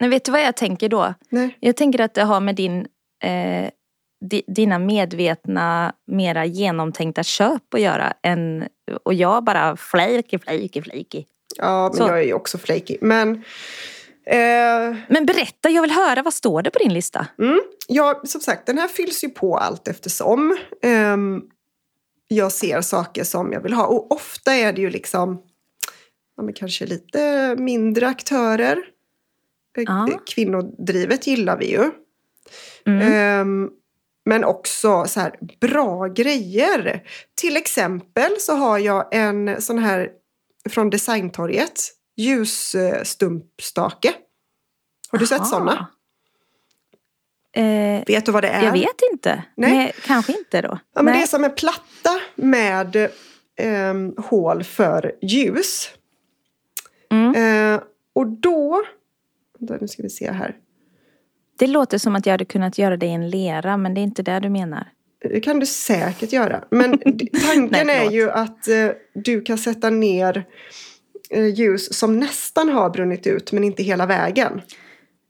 [0.00, 1.14] Men vet du vad jag tänker då?
[1.28, 1.56] Nej.
[1.60, 2.86] Jag tänker att det har med din,
[3.24, 3.70] eh,
[4.30, 8.12] di, dina medvetna, mera genomtänkta köp att göra.
[8.22, 8.68] Än,
[9.02, 11.24] och jag bara flaky, flaky, flaky.
[11.56, 12.02] Ja, men Så.
[12.08, 12.96] jag är ju också flaky.
[13.00, 13.30] Men
[14.26, 17.26] eh, Men berätta, jag vill höra, vad står det på din lista?
[17.38, 20.56] mm, ja, som sagt, den här fylls ju på allt eftersom.
[20.82, 21.42] Ehm,
[22.28, 23.86] jag ser saker som jag vill ha.
[23.86, 25.42] Och ofta är det ju liksom
[26.36, 28.76] ja, men kanske lite mindre aktörer.
[29.78, 30.20] Eh, Ja.
[30.26, 31.90] Kvinnodrivet gillar vi ju.
[32.86, 33.12] Mm.
[33.12, 33.70] Ehm,
[34.24, 37.02] men också så här bra grejer.
[37.34, 40.10] Till exempel så har jag en sån här
[40.68, 41.92] från Designtorget.
[42.16, 44.14] Ljusstumpstake.
[45.10, 45.48] Har du sett Aha.
[45.48, 45.86] såna?
[47.56, 48.64] Eh, Vet du vad det är?
[48.64, 49.42] jag vet inte.
[49.54, 49.72] Nej.
[49.72, 49.92] Nej.
[50.06, 50.68] kanske inte då.
[50.68, 51.22] Ja, men det Nej.
[51.22, 53.10] är som en platta med
[53.56, 55.90] ehm, hål för ljus.
[57.10, 57.74] Mm.
[57.74, 57.80] Eh,
[58.12, 58.82] och då...
[59.58, 60.56] Nu ska vi se här.
[61.58, 64.02] Det låter som att jag hade kunnat göra det i en lera, men det är
[64.02, 64.88] inte det du menar.
[65.20, 66.64] Det kan du säkert göra.
[66.70, 66.98] Men
[67.48, 70.44] tanken Nej, är ju att eh, du kan sätta ner
[71.30, 74.60] eh, ljus som nästan har brunnit ut men inte hela vägen.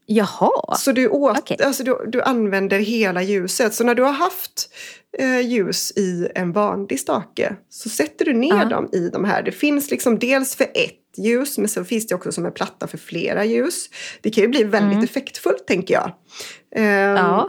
[0.09, 0.75] Jaha.
[0.77, 1.57] Så du, åt, Okej.
[1.63, 3.73] alltså du, du använder hela ljuset.
[3.73, 4.69] Så när du har haft
[5.17, 8.65] eh, ljus i en vanlig stake så sätter du ner Ja.
[8.65, 9.43] dem i de här.
[9.43, 12.87] Det finns liksom dels för ett ljus men så finns det också som en platta
[12.87, 13.89] för flera ljus.
[14.21, 15.03] Det kan ju bli väldigt Mm.
[15.03, 16.11] effektfullt tänker jag.
[16.75, 17.47] Ehm, Ja.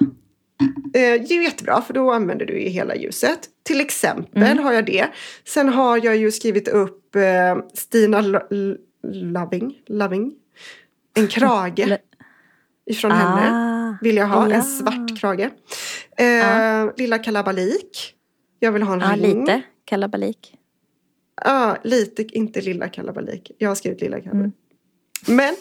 [0.94, 3.38] Eh, det är jättebra för då använder du ju hela ljuset.
[3.62, 4.58] Till exempel Mm.
[4.64, 5.06] har jag det.
[5.46, 8.76] Sen har jag ju skrivit upp eh, Stina Lo- L-
[9.12, 10.32] Loving, Loving.
[11.16, 11.98] En krage
[12.88, 13.50] Ifrån henne.
[13.52, 14.48] Ah, Vill jag ha.
[14.50, 14.54] ja.
[14.56, 15.50] En svart krage.
[16.18, 16.92] Eh, Ja.
[16.96, 18.14] Lilla kalabalik.
[18.58, 19.40] Jag vill ha en Ja, ring.
[19.40, 20.54] lite kalabalik.
[21.44, 23.50] Ja, lite, inte lilla kalabalik.
[23.58, 24.54] Jag har skrivit lilla kalabalik.
[25.28, 25.36] Mm.
[25.36, 25.54] Men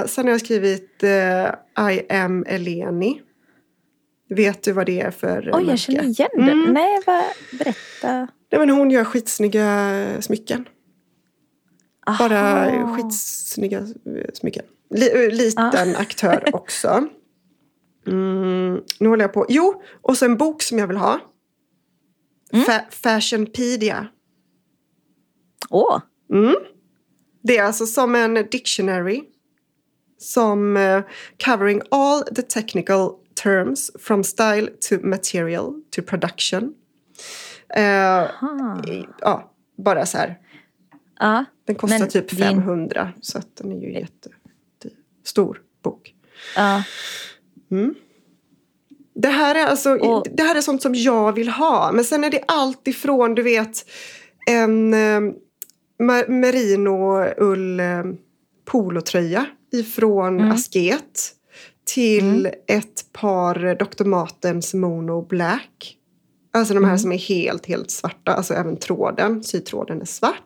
[0.00, 3.22] eh, sen har jag skrivit eh, I am Eleni.
[4.28, 5.70] Vet du vad det är för Oj, märke?
[5.70, 6.42] jag känner igen det.
[6.52, 6.72] Mm.
[6.74, 7.24] Nej, vad,
[7.58, 8.12] berätta.
[8.52, 10.68] Nej, men hon gör skitsnygga smycken.
[12.18, 12.96] Bara Aha.
[12.96, 14.64] skitsnygga eh, smycken.
[14.94, 17.08] Li, eh, liten aktör också.
[18.06, 19.46] Mm, nu håller jag på.
[19.48, 21.20] Jo, och så en bok som jag vill ha.
[22.52, 22.64] Mm.
[22.66, 24.06] Fa- Fashionpedia.
[25.70, 26.00] Åh,
[26.32, 26.54] Mm.
[27.42, 29.22] Det är alltså som en dictionary.
[30.18, 31.02] som uh,
[31.44, 33.10] covering all the technical
[33.42, 36.62] terms from style to material to production.
[37.78, 38.30] Uh,
[39.20, 39.54] ja,
[39.84, 40.38] bara så här.
[41.20, 46.14] Ja, Den kostar men typ din- 500 så att den är ju jättestor bok.
[46.56, 46.82] ja.
[49.14, 51.92] Det här, är alltså, Och- det här är sånt som jag vill ha.
[51.92, 53.84] Men sen är det allt ifrån, du vet,
[54.46, 55.20] en eh,
[56.28, 58.02] merino-ull eh,
[58.64, 60.50] polotröja ifrån Mm.
[60.52, 61.32] Asket
[61.84, 64.04] till ett par Dr.
[64.04, 65.96] Martens Mono Black.
[66.52, 66.98] Alltså de här Mm.
[66.98, 68.32] som är helt, helt svarta.
[68.34, 70.42] Alltså även tråden, sytråden är svart.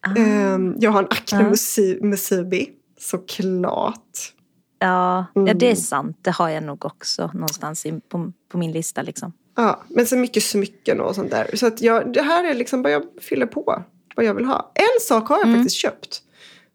[0.00, 0.16] Ah.
[0.16, 1.42] Ehm, jag har en Acne.
[1.50, 4.34] Musi- Musubi, såklart.
[4.78, 5.76] Ja, ja, det är Mm.
[5.76, 6.18] sant.
[6.22, 9.02] Det har jag nog också någonstans i, på, på min lista.
[9.02, 9.32] Liksom.
[9.56, 11.50] Ja, men så mycket smycken och sånt där.
[11.56, 13.82] Så att jag, det här är liksom vad jag fyller på.
[14.16, 14.72] Vad jag vill ha.
[14.74, 15.58] En sak har jag Mm.
[15.60, 16.22] faktiskt köpt.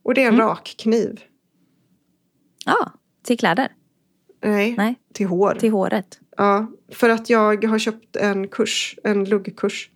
[0.03, 1.19] Och det är en rak kniv.
[2.65, 2.91] Ja,
[3.23, 3.71] till kläder.
[4.43, 5.55] Nej, Nej, till hår.
[5.59, 6.19] till håret.
[6.37, 9.89] Ja, för att jag har köpt en kurs, en luggkurs.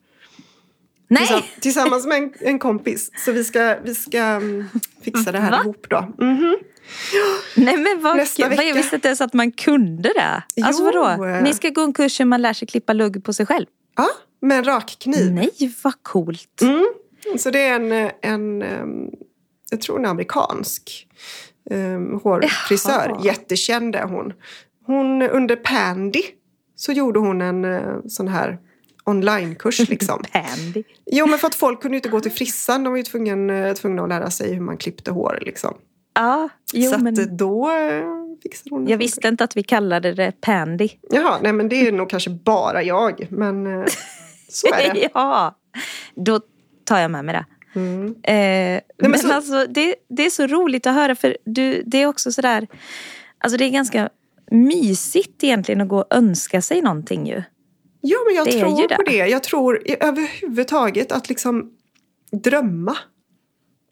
[1.11, 1.27] Nej!
[1.27, 3.11] Tillsamm- Tillsammans med en, en kompis.
[3.25, 4.65] Så vi ska, vi ska mm,
[5.01, 5.59] fixa det här Va?
[5.63, 6.25] ihop då.
[6.25, 6.57] Mhm.
[7.55, 8.43] Nej men vad Nästa.
[8.43, 8.73] Vad Jag vecka.
[8.75, 10.43] visste inte ens att man kunde det.
[10.65, 11.25] Alltså vadå?
[11.43, 13.65] Ni ska gå en kurs där man lär sig klippa lugg på sig själv?
[13.95, 14.07] Ja,
[14.41, 15.31] med en rak kniv.
[15.31, 16.61] Nej, vad coolt.
[16.61, 16.85] Mm.
[17.39, 18.63] Så det är en, en
[19.71, 21.07] jag tror en amerikansk
[21.71, 23.07] um, hårfrisör.
[23.09, 23.21] Jaha.
[23.23, 24.33] Jättekänd är hon.
[24.85, 26.21] Hon under Pandy
[26.75, 28.57] så gjorde hon en eh, sån här
[29.11, 30.23] onlinekurs liksom.
[30.31, 30.83] Pandy.
[31.05, 32.83] Jo men för att folk kunde inte gå till frissan.
[32.83, 35.73] De var ju tvungna, eh, tvungna att lära sig hur man klippte hår liksom.
[36.13, 38.03] Ja, jo så men eh, då eh,
[38.43, 40.89] fixade hon jag visste inte att vi kallade det Pandy.
[41.09, 43.27] Jaha, nej men det är nog kanske bara jag.
[43.29, 43.65] Men
[44.49, 45.09] så är det.
[45.13, 45.55] ja,
[46.15, 46.39] då
[46.83, 47.45] tar jag med mig det.
[47.79, 48.05] Mm.
[48.23, 52.05] Eh, men så- alltså, det, det är så roligt att höra för du, det är
[52.05, 52.67] också sådär,
[53.37, 54.09] alltså det är ganska
[54.51, 57.43] mysigt egentligen att gå och önska sig någonting ju.
[58.01, 59.11] Ja, men jag Det tror på det.
[59.11, 59.17] det.
[59.27, 61.71] Jag tror överhuvudtaget att liksom
[62.31, 62.97] drömma.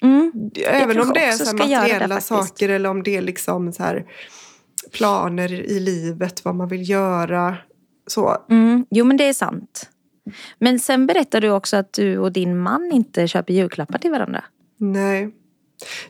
[0.02, 0.32] Mm.
[0.66, 2.28] Även om det är så det materiella faktiskt.
[2.28, 4.06] saker eller om det är liksom så här
[4.92, 7.58] planer i livet, vad man vill göra.
[8.08, 8.38] Så.
[8.50, 8.86] Mm.
[8.90, 9.90] Jo men det är sant.
[10.60, 14.44] Men sen berättar du också att du och din man inte köper julklappar till varandra.
[14.78, 15.30] Nej.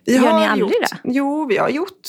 [0.05, 0.97] Vi Gör har ni aldrig gjort, det?
[1.03, 2.01] Jo, vi har gjort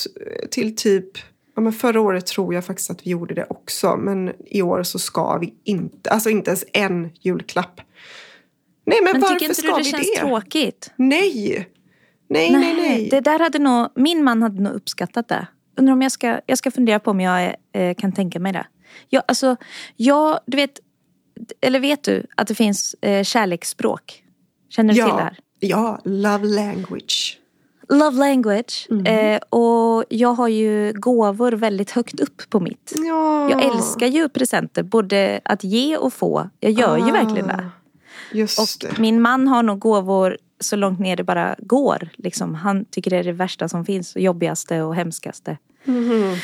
[0.50, 1.10] till typ
[1.54, 3.96] Ja, men förra året tror jag faktiskt att vi gjorde det också.
[3.96, 6.10] Men i år så ska vi inte.
[6.10, 7.80] Alltså inte ens en julklapp.
[8.86, 10.20] Nej, men, Men varför tycker inte ska du det vi känns det?
[10.20, 10.90] tråkigt?
[10.96, 11.68] Nej.
[12.28, 13.08] Nej, nej, nej.
[13.10, 15.46] Det där hade nog, min man hade nog uppskattat det.
[15.78, 18.66] Undrar om jag ska, jag ska fundera på om jag eh, kan tänka mig det.
[19.08, 19.56] Jag, alltså,
[19.96, 20.80] jag, du vet,
[21.60, 24.24] eller vet du att det finns eh, kärleksspråk?
[24.68, 25.38] Känner du till det Ja, här?
[25.60, 27.38] ja, love language.
[27.90, 28.86] Love language.
[28.90, 29.06] Mm.
[29.06, 32.92] Eh, och jag har ju gåvor väldigt högt upp på mitt.
[32.96, 33.50] Ja.
[33.50, 36.50] Jag älskar ju presenter, både att ge och få.
[36.60, 37.70] Jag gör ju verkligen det.
[38.32, 38.98] Just Och det.
[38.98, 42.08] min man har nog gåvor så långt ner det bara går.
[42.16, 42.54] Liksom.
[42.54, 45.56] Han tycker det är det värsta som finns, och jobbigaste och hemskaste.
[45.84, 46.36] Mhm.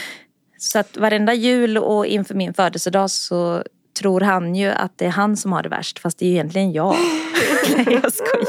[0.58, 3.62] Så att varenda jul och inför min födelsedag så
[4.00, 5.98] tror han ju att det är han som har det värst.
[5.98, 6.96] Fast det är ju egentligen jag.
[7.76, 8.45] Nej jag skojar.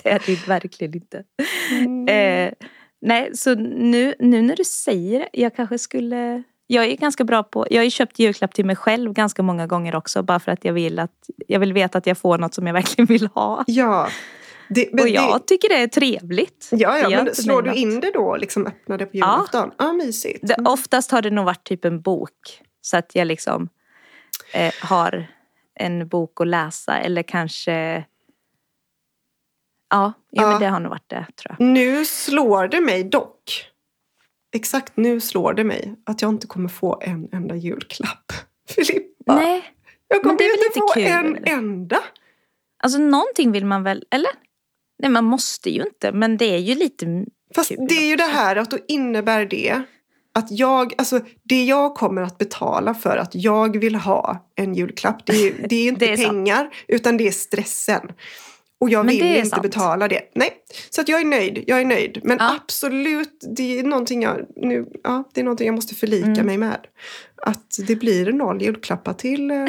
[0.04, 1.24] Det är det verkligen inte.
[1.70, 2.08] Mm.
[2.08, 2.52] Eh,
[3.00, 5.28] nej så nu, nu när du säger det.
[5.32, 6.42] Jag kanske skulle.
[6.66, 7.66] Jag är ganska bra på.
[7.70, 10.22] Jag har ju köpt julklapp till mig själv ganska många gånger också.
[10.22, 11.12] Bara för att jag vill att.
[11.46, 13.64] Jag vill veta att jag får något som jag verkligen vill ha.
[13.66, 14.08] Ja.
[14.68, 16.68] Det, Och jag det, tycker det är trevligt.
[16.72, 18.36] ja, ja men slår du in det då?
[18.36, 19.70] Liksom öppnar det på julafton?
[19.78, 20.38] Ja, mysigt.
[20.42, 22.62] Det, oftast har det nog varit typ en bok.
[22.80, 23.68] Så att jag liksom
[24.54, 25.26] eh, har
[25.74, 28.04] en bok att läsa eller kanske...
[29.90, 31.66] Ja, ja, men det har nog varit det tror jag.
[31.66, 33.66] Nu slår det mig dock.
[34.54, 38.32] Exakt nu slår det mig att jag inte kommer få en enda julklapp.
[38.68, 39.34] Filippa.
[39.34, 39.62] Nej,
[40.08, 41.44] jag men kommer inte få lite en kul.
[41.46, 41.98] enda.
[42.82, 44.30] alltså någonting vill man väl, eller?
[44.98, 47.24] Nej, man måste ju inte, men det är ju lite...
[47.54, 49.82] Fast Kul det är ju det här att då innebär det
[50.34, 55.26] att jag, alltså det jag kommer att betala för att jag vill ha en julklapp,
[55.26, 56.28] det är, det är inte Det är sant.
[56.28, 58.12] pengar utan det är stressen.
[58.80, 59.62] Och jag Men vill inte sant.
[59.62, 60.20] betala det.
[60.34, 60.50] Nej,
[60.90, 61.64] så att jag är nöjd.
[61.66, 62.20] Jag är nöjd.
[62.24, 62.56] Men Ja.
[62.62, 66.46] absolut, det är någonting jag, nu, ja, det är någonting jag måste förlika Mm.
[66.46, 66.86] mig med.
[67.42, 69.64] Att det blir noll julklappar till eh,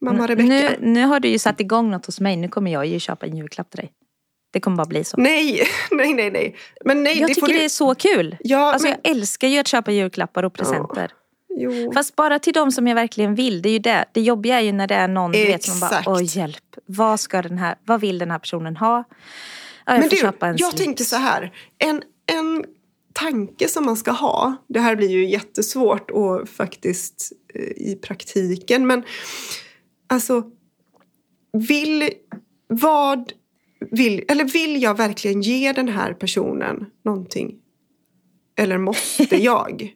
[0.00, 0.48] mamma Rebecka.
[0.48, 3.26] Nu, nu har du ju satt igång något hos mig, nu kommer jag ju köpa
[3.26, 3.92] en julklapp till dig.
[4.52, 5.16] Det kommer bara bli så.
[5.16, 6.56] Nej, nej, nej, nej.
[6.84, 7.64] Men nej, jag det tycker får det du...
[7.64, 8.36] är så kul.
[8.40, 8.96] Ja, Alltså men...
[9.02, 11.12] jag älskar ju att köpa julklappar och presenter.
[11.56, 11.92] Jo.
[11.92, 13.62] Fast bara till de som jag verkligen vill.
[13.62, 14.04] Det är ju det.
[14.12, 16.76] Det jobbiga är ju när det är någon du vet, som bara, åh hjälp.
[16.86, 19.04] Vad, ska den här, vad vill den här personen ha?
[19.86, 21.52] Ja, jag Men du, jag tänkte så här.
[21.78, 22.64] En, en
[23.12, 24.56] tanke som man ska ha.
[24.68, 28.86] Det här blir ju jättesvårt och faktiskt eh, i praktiken.
[28.86, 29.02] Men
[30.06, 30.42] alltså,
[31.52, 32.10] vill,
[32.68, 33.32] vad
[33.90, 37.58] vill, eller vill jag verkligen ge den här personen någonting?
[38.56, 39.94] Eller måste jag?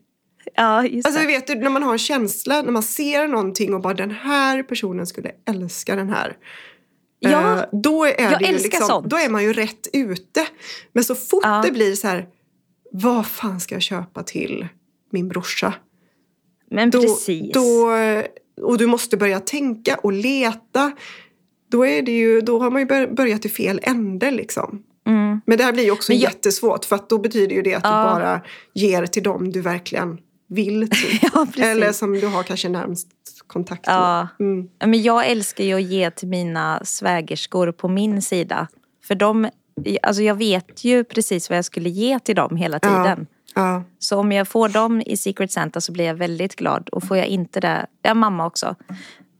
[0.57, 1.27] Ja, just Alltså det.
[1.27, 4.63] vet du, när man har en känsla, när man ser någonting och bara den här
[4.63, 6.37] personen skulle älska den här.
[7.19, 9.07] Ja, Eh, då är jag det ju älskar liksom, sånt.
[9.11, 10.47] Då är man ju rätt ute.
[10.93, 11.63] Men så fort Ja.
[11.67, 12.27] det blir så här,
[12.93, 14.69] vad fan ska jag köpa till
[15.13, 15.75] min brorsa?
[16.71, 17.53] men Då, precis.
[17.53, 17.89] Då,
[18.63, 20.93] och du måste börja tänka och leta.
[21.71, 24.83] Då, är det ju, då har man ju bör- börjat i fel ände liksom.
[25.07, 25.41] Mm.
[25.47, 27.85] Men det här blir ju också jag- jättesvårt för att då betyder ju det att
[27.85, 27.91] Ja.
[27.91, 28.41] du bara
[28.75, 31.19] ger till dem du verkligen vill till.
[31.33, 31.47] Ja.
[31.65, 33.09] Eller som du har kanske närmst
[33.47, 33.95] kontakt med.
[33.97, 34.29] Ja.
[34.41, 34.69] Mm.
[34.79, 38.69] Ja, Men jag älskar ju att ge till mina svägerskor på min sida.
[39.05, 39.49] För de,
[40.03, 42.89] alltså jag vet ju precis vad jag skulle ge till dem hela Ja.
[42.89, 43.27] tiden.
[43.55, 43.85] Ja.
[43.99, 46.89] Så om jag får dem i Secret Santa så blir jag väldigt glad.
[46.89, 48.75] Och får jag inte det, ja mamma också.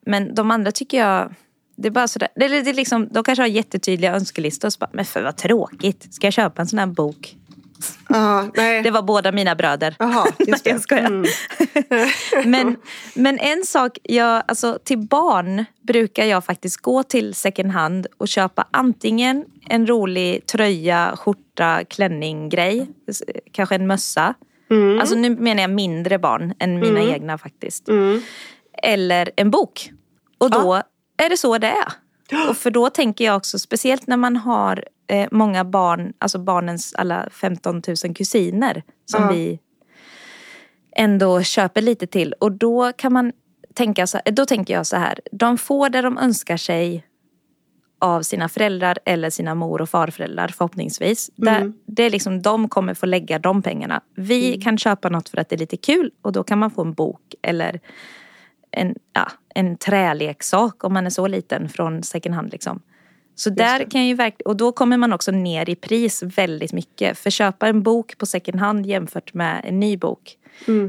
[0.07, 1.35] Men de andra tycker jag,
[1.77, 4.69] det är bara sådär, det, det, det är liksom, de kanske har jättetydliga önskelistor.
[4.69, 7.37] Och så bara, men för vad tråkigt, ska jag köpa en sån här bok?
[8.09, 8.83] Ja, nej.
[8.83, 9.97] Det var båda mina bröder.
[9.99, 10.65] Jaha, just.
[10.65, 11.07] Nej, jag skojar.
[11.07, 11.27] Mm.
[12.51, 12.77] Men,
[13.15, 18.29] men en sak, jag, alltså, till barn brukar jag faktiskt gå till second hand och
[18.29, 22.89] köpa antingen en rolig tröja, skjorta, klänning grej.
[23.53, 24.35] Kanske en mössa.
[25.01, 27.89] Alltså nu menar jag mindre barn än mina egna faktiskt.
[27.89, 28.23] Mm.
[28.83, 29.91] Eller en bok.
[30.39, 30.83] Och då
[31.17, 31.93] är det så det är.
[32.51, 36.95] Och för då tänker jag också, speciellt när man har eh, många barn, alltså barnens
[36.95, 39.31] alla 15 000 kusiner som Ja.
[39.31, 39.61] vi
[40.97, 42.33] ändå köper lite till.
[42.33, 43.33] Och då kan man
[43.75, 47.07] tänka så, då tänker jag så här, de får det de önskar sig
[47.99, 51.31] av sina föräldrar eller sina mor och farföräldrar förhoppningsvis.
[51.37, 54.01] Där, det är liksom, de kommer få lägga de pengarna.
[54.15, 56.83] Vi kan köpa något för att det är lite kul och då kan man få
[56.83, 57.81] en bok eller
[58.71, 62.53] en, ja, en träleksak om man är så liten från second hand.
[62.53, 62.81] Liksom.
[63.37, 63.85] Så där det.
[63.85, 67.19] kan ju verkligen, och då kommer man också ner i pris väldigt mycket.
[67.19, 70.37] För köpa en bok på second hand jämfört med en ny bok.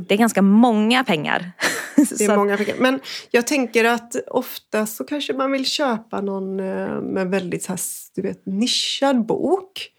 [0.07, 1.51] Det är ganska många pengar.
[1.95, 2.75] Det är många pengar.
[2.79, 2.99] Men
[3.31, 7.79] jag tänker att ofta så kanske man vill köpa någon eh, med väldigt så här,
[8.15, 9.89] du vet, nischad bok.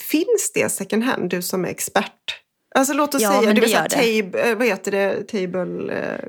[0.00, 2.40] Finns det second hand, du som är expert?
[2.74, 6.28] Alltså låt oss Ja, säga, du gör tab, eh, vad heter det, table eh,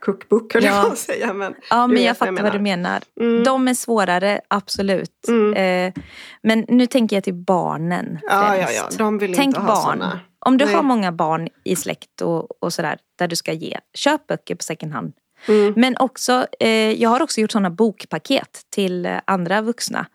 [0.00, 0.84] cookbook höll Ja.
[0.88, 1.32] jag säga.
[1.32, 3.02] Men Ja, men jag fattar vad du menar.
[3.20, 3.44] Mm.
[3.44, 5.28] De är svårare, absolut.
[5.28, 5.54] Mm.
[5.54, 6.02] Eh,
[6.42, 8.74] men nu tänker jag till barnen Ja, ja, främst.
[8.98, 9.98] ja, de vill Tänk inte ha barn.
[9.98, 10.20] såna.
[10.38, 10.74] Om du Nej.
[10.74, 14.62] har många barn i släkt och, och sådär, där du ska ge, köp böcker på
[14.62, 15.12] second hand.
[15.48, 15.72] Mm.
[15.76, 20.06] Men också, eh, jag har också gjort sådana bokpaket till eh, andra vuxna.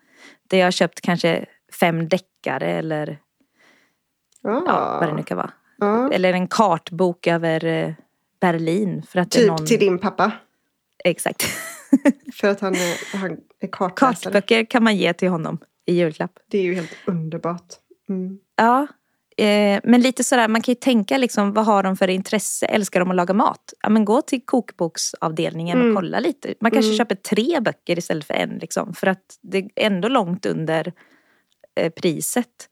[0.50, 1.44] Där jag har köpt kanske
[1.80, 3.18] fem deckare eller
[4.42, 4.62] Ja.
[4.66, 5.50] ja, vad det nu kan vara.
[5.78, 6.12] Ja.
[6.12, 7.90] Eller en kartbok över eh,
[8.42, 9.02] Berlin.
[9.08, 9.66] För att Typ någon...
[9.66, 10.32] till din pappa.
[11.04, 11.42] Exakt.
[12.34, 13.30] För att han är, han
[13.60, 14.14] är kartläsare.
[14.32, 16.32] Kartböcker kan man ge till honom i julklapp.
[16.50, 17.66] Det är ju helt underbart.
[18.08, 18.38] Mm.
[18.56, 18.86] Ja,
[19.44, 22.66] eh, men lite sådär, man kan ju tänka liksom, vad har de för intresse?
[22.66, 23.72] Älskar de att laga mat?
[23.82, 25.90] Ja, men gå till kokboksavdelningen Mm.
[25.90, 26.54] och kolla lite.
[26.60, 26.98] Man kanske Mm.
[26.98, 28.50] köper tre böcker istället för en.
[28.58, 30.92] Liksom, för att det är ändå långt under
[31.76, 32.68] eh, priset.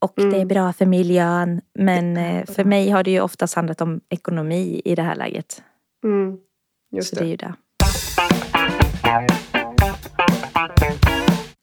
[0.00, 0.48] Och det är Mm.
[0.48, 1.60] bra för miljön.
[1.78, 5.62] Men eh, för mig har det ju oftast handlat om ekonomi i det här läget.
[6.04, 6.36] Mm.
[6.96, 7.20] Just Så det.
[7.20, 7.54] det är ju det.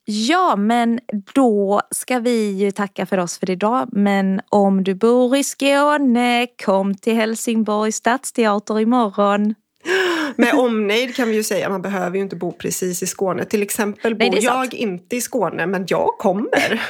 [0.05, 0.99] Ja, men
[1.33, 3.89] då ska vi ju tacka för oss för idag.
[3.91, 9.55] Men om du bor i Skåne, kom till Helsingborgs stadsteater imorgon.
[10.35, 13.45] Med omnejd kan vi ju säga, man behöver ju inte bo precis i Skåne.
[13.45, 14.73] Till exempel Nej, bor är jag sant.
[14.73, 16.81] inte i Skåne, men jag kommer.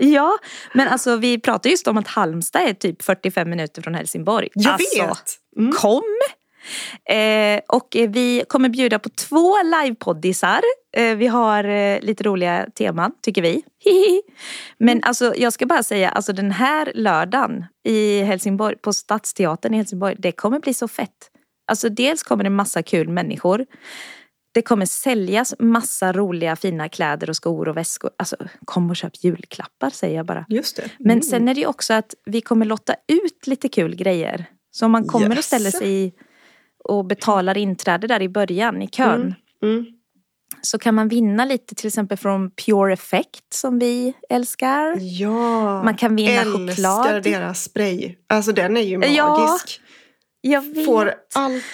[0.00, 0.38] Ja,
[0.74, 4.48] men alltså vi pratar just om att Halmstad är typ 45 minuter från Helsingborg.
[4.54, 5.36] Jag alltså, vet!
[5.58, 5.72] Mm.
[5.72, 6.02] Kom!
[7.10, 10.60] Eh, och vi kommer bjuda på två livepoddisar.
[10.96, 13.62] Eh, vi har eh, lite roliga teman, tycker vi.
[13.84, 14.22] Hihi.
[14.78, 19.76] Men alltså, jag ska bara säga, alltså den här lördagen i Helsingborg, på Stadsteatern i
[19.76, 21.30] Helsingborg, det kommer bli så fett.
[21.70, 23.66] Alltså dels kommer det massa kul människor.
[24.52, 28.10] Det kommer säljas massa roliga fina kläder och skor och väskor.
[28.18, 30.44] Alltså kom och köp julklappar säger jag bara.
[30.48, 30.90] Just det.
[30.98, 31.22] Men Mm.
[31.22, 34.44] sen är det ju också att vi kommer lotta ut lite kul grejer.
[34.70, 36.14] Så om man kommer och ställer sig
[36.84, 39.20] och betalar inträde där i början i kön.
[39.20, 39.34] Mm.
[39.78, 39.86] Mm.
[40.62, 44.96] Så kan man vinna lite till exempel från Pure Effect som vi älskar.
[45.00, 47.22] Ja, Man kan vinna älskar choklad.
[47.22, 48.14] deras spray.
[48.26, 49.80] Alltså den är ju Ja, magisk.
[49.80, 49.89] Vet.
[50.86, 51.64] Får allt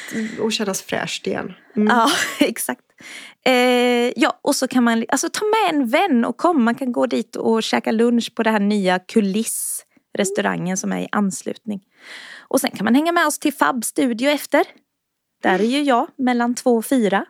[0.47, 1.55] att kännas fräscht igen.
[1.77, 1.89] Mm.
[1.97, 2.11] Ja,
[2.47, 2.83] exakt.
[3.45, 6.65] Eh, ja, och så kan man alltså, ta med en vän och kom.
[6.65, 9.83] Man kan gå dit och käka lunch på det här nya kuliss
[10.19, 11.81] restaurangen som är i anslutning.
[12.49, 14.65] Och sen kan man hänga med oss till Fab Studio efter.
[15.43, 17.25] Där är ju jag mellan två och fyra.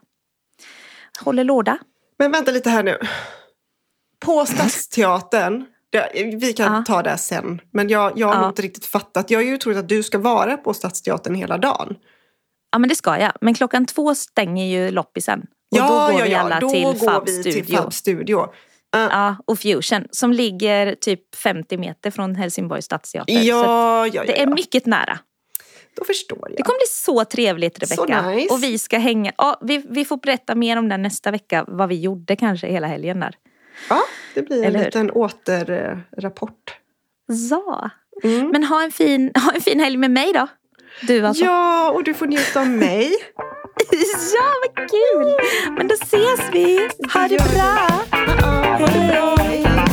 [1.20, 1.78] Håller låda.
[2.18, 2.99] Men vänta lite här nu.
[4.20, 5.64] På Stadsteatern,
[5.97, 6.82] det, vi kan Ja.
[6.86, 8.40] ta det sen, men jag, jag har Ja.
[8.40, 9.30] nog inte riktigt fattat.
[9.30, 11.94] Jag har ju trott att du ska vara på Stadsteatern hela dagen.
[12.72, 13.32] Ja men det ska jag.
[13.40, 15.40] Men klockan två stänger ju loppisen.
[15.40, 16.38] Och ja, då går ja, vi ja.
[16.40, 17.64] alla då till går Fab vi Studio.
[17.64, 18.47] till Fab Studio.
[18.92, 23.34] Ja, och Fusion som ligger typ 50 meter från Helsingborgs stadsteater.
[23.34, 24.55] Så Ja, ja, ja, det är ja.
[24.55, 25.18] mycket nära.
[25.97, 26.66] Då förstår Det jag.
[26.66, 28.28] kommer bli så trevligt Så Rebecka.
[28.30, 28.55] nice.
[28.55, 29.32] Och vi ska hänga.
[29.38, 31.64] Ja, vi, vi får berätta mer om det nästa vecka.
[31.68, 33.34] Vad vi gjorde kanske hela helgen där.
[33.89, 34.03] Ja,
[34.35, 34.85] det blir en Eller hur?
[34.87, 36.77] liten återrapport.
[37.49, 37.91] Så.
[38.22, 38.49] Mm.
[38.49, 40.47] Men ha en, fin, ha en fin helg med mig då.
[41.03, 41.45] Du alltså.
[41.45, 43.11] Ja, och du får njuta av mig.
[44.35, 45.37] ja vad kul!
[45.77, 46.89] Men då ses vi.
[47.14, 47.89] Ha det bra.
[48.79, 49.37] Ha det bra.
[49.39, 49.86] Hej.